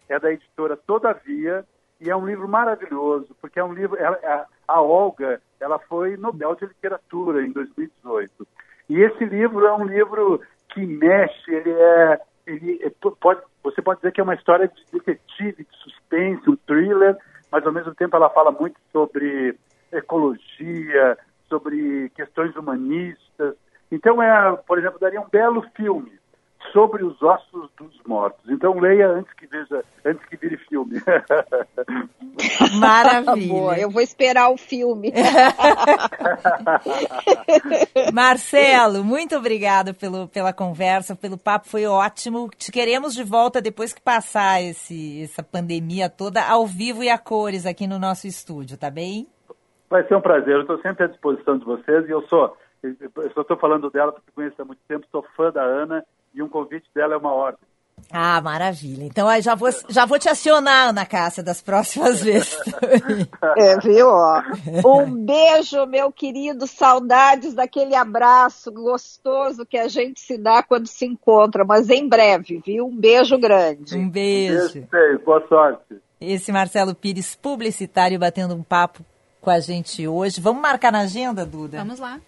[0.09, 1.65] é da editora Todavia,
[2.01, 3.97] e é um livro maravilhoso, porque é um livro.
[3.99, 8.47] Ela, a, Olga, ela foi Nobel de Literatura em 2018.
[8.89, 10.41] E esse livro é um livro
[10.71, 12.21] que mexe, ele é.
[12.47, 12.91] Ele é,
[13.21, 17.17] pode, você pode dizer que é uma história de detetive, de suspense, um thriller,
[17.53, 19.55] mas ao mesmo tempo ela fala muito sobre
[19.93, 23.55] ecologia, sobre questões humanistas.
[23.93, 26.20] Então, é, por exemplo, daria um belo filme
[26.73, 28.49] sobre os ossos dos mortos.
[28.49, 31.01] Então leia antes que veja, antes que vire filme.
[32.79, 33.49] Maravilha.
[33.49, 35.13] Boa, eu vou esperar o filme.
[38.13, 42.49] Marcelo, muito obrigado pelo, pela conversa, pelo papo, foi ótimo.
[42.57, 47.19] Te queremos de volta depois que passar esse, essa pandemia toda, ao vivo e a
[47.19, 49.27] cores aqui no nosso estúdio, tá bem?
[49.89, 53.31] Vai ser um prazer, eu estou sempre à disposição de vocês e eu sou, eu
[53.35, 56.05] só estou falando dela porque conheço há muito tempo, sou fã da Ana
[56.35, 57.61] e um convite dela é uma ordem.
[58.11, 59.05] Ah, maravilha.
[59.05, 62.57] Então aí já vou, já vou te acionar, Ana Cássia, das próximas vezes.
[63.57, 64.09] é, viu?
[64.85, 66.66] Um beijo, meu querido.
[66.66, 72.62] Saudades daquele abraço gostoso que a gente se dá quando se encontra, mas em breve,
[72.64, 72.87] viu?
[72.87, 73.97] Um beijo grande.
[73.97, 74.81] Um beijo.
[74.81, 76.01] Um beijo, boa sorte.
[76.20, 79.05] Esse Marcelo Pires, publicitário, batendo um papo
[79.41, 80.41] com a gente hoje.
[80.41, 81.78] Vamos marcar na agenda, Duda?
[81.78, 82.20] Vamos lá.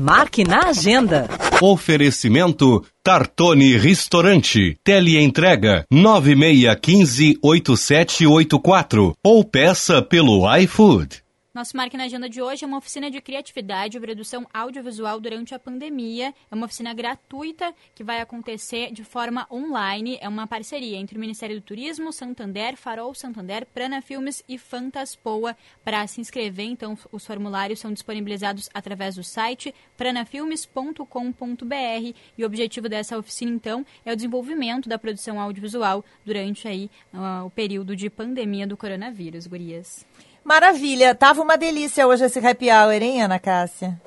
[0.00, 1.28] Marque na agenda.
[1.60, 4.76] Oferecimento Tartone Restaurante.
[4.84, 11.25] Teleentrega 9615 8784 ou peça pelo iFood.
[11.56, 15.54] Nosso Marque na Agenda de hoje é uma oficina de criatividade e produção audiovisual durante
[15.54, 16.34] a pandemia.
[16.50, 20.18] É uma oficina gratuita que vai acontecer de forma online.
[20.20, 25.56] É uma parceria entre o Ministério do Turismo, Santander, Farol Santander, Prana Filmes e Fantaspoa.
[25.82, 32.86] Para se inscrever, então, os formulários são disponibilizados através do site pranafilmes.com.br e o objetivo
[32.86, 38.10] dessa oficina, então, é o desenvolvimento da produção audiovisual durante aí uh, o período de
[38.10, 40.04] pandemia do coronavírus, gurias.
[40.46, 41.12] Maravilha.
[41.12, 44.00] Tava uma delícia hoje esse happy hour, hein, Ana Cássia?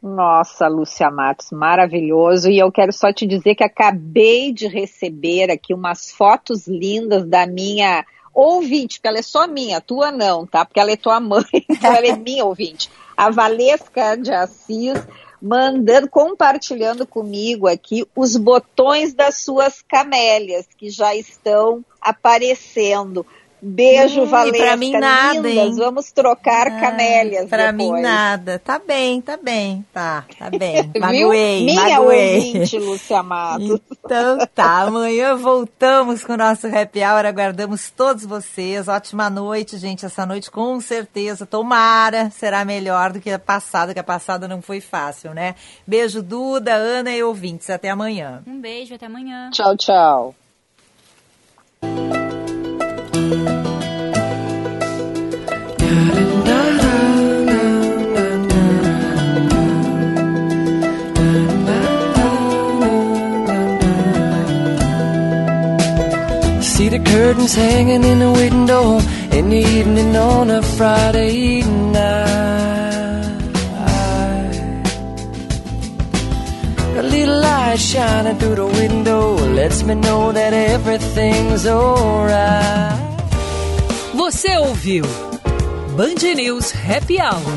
[0.00, 2.48] Nossa, Lúcia Matos, maravilhoso.
[2.48, 7.44] E eu quero só te dizer que acabei de receber aqui umas fotos lindas da
[7.44, 10.64] minha ouvinte, porque ela é só minha, tua não, tá?
[10.64, 12.88] Porque ela é tua mãe, então ela é minha ouvinte.
[13.16, 15.04] A Valesca de Assis
[15.42, 23.26] mandando, compartilhando comigo aqui os botões das suas camélias que já estão aparecendo.
[23.60, 24.58] Beijo, hum, Valesca.
[24.64, 25.52] Pra mim nada, lindas.
[25.52, 25.74] hein?
[25.76, 27.92] Vamos trocar ah, camélias Pra depois.
[27.96, 28.58] mim nada.
[28.58, 29.84] Tá bem, tá bem.
[29.92, 30.90] Tá, tá bem.
[30.98, 32.36] Magoei, Minha magoei.
[32.36, 33.80] ouvinte, Lúcia Matos.
[34.04, 37.26] Então tá, amanhã voltamos com o nosso Happy Hour.
[37.26, 38.86] Aguardamos todos vocês.
[38.88, 40.06] Ótima noite, gente.
[40.06, 44.62] Essa noite com certeza, tomara, será melhor do que a passada, que a passada não
[44.62, 45.54] foi fácil, né?
[45.86, 47.68] Beijo, Duda, Ana e ouvintes.
[47.70, 48.42] Até amanhã.
[48.46, 49.50] Um beijo, até amanhã.
[49.52, 50.34] Tchau, tchau.
[67.18, 68.84] Curtains hanging in the window
[69.36, 73.42] in the evening on a Friday night.
[77.00, 79.22] A little light shining through the window
[79.58, 82.96] lets me know that everything's alright.
[84.14, 85.04] Você ouviu
[85.96, 87.56] Band News Happy Hour.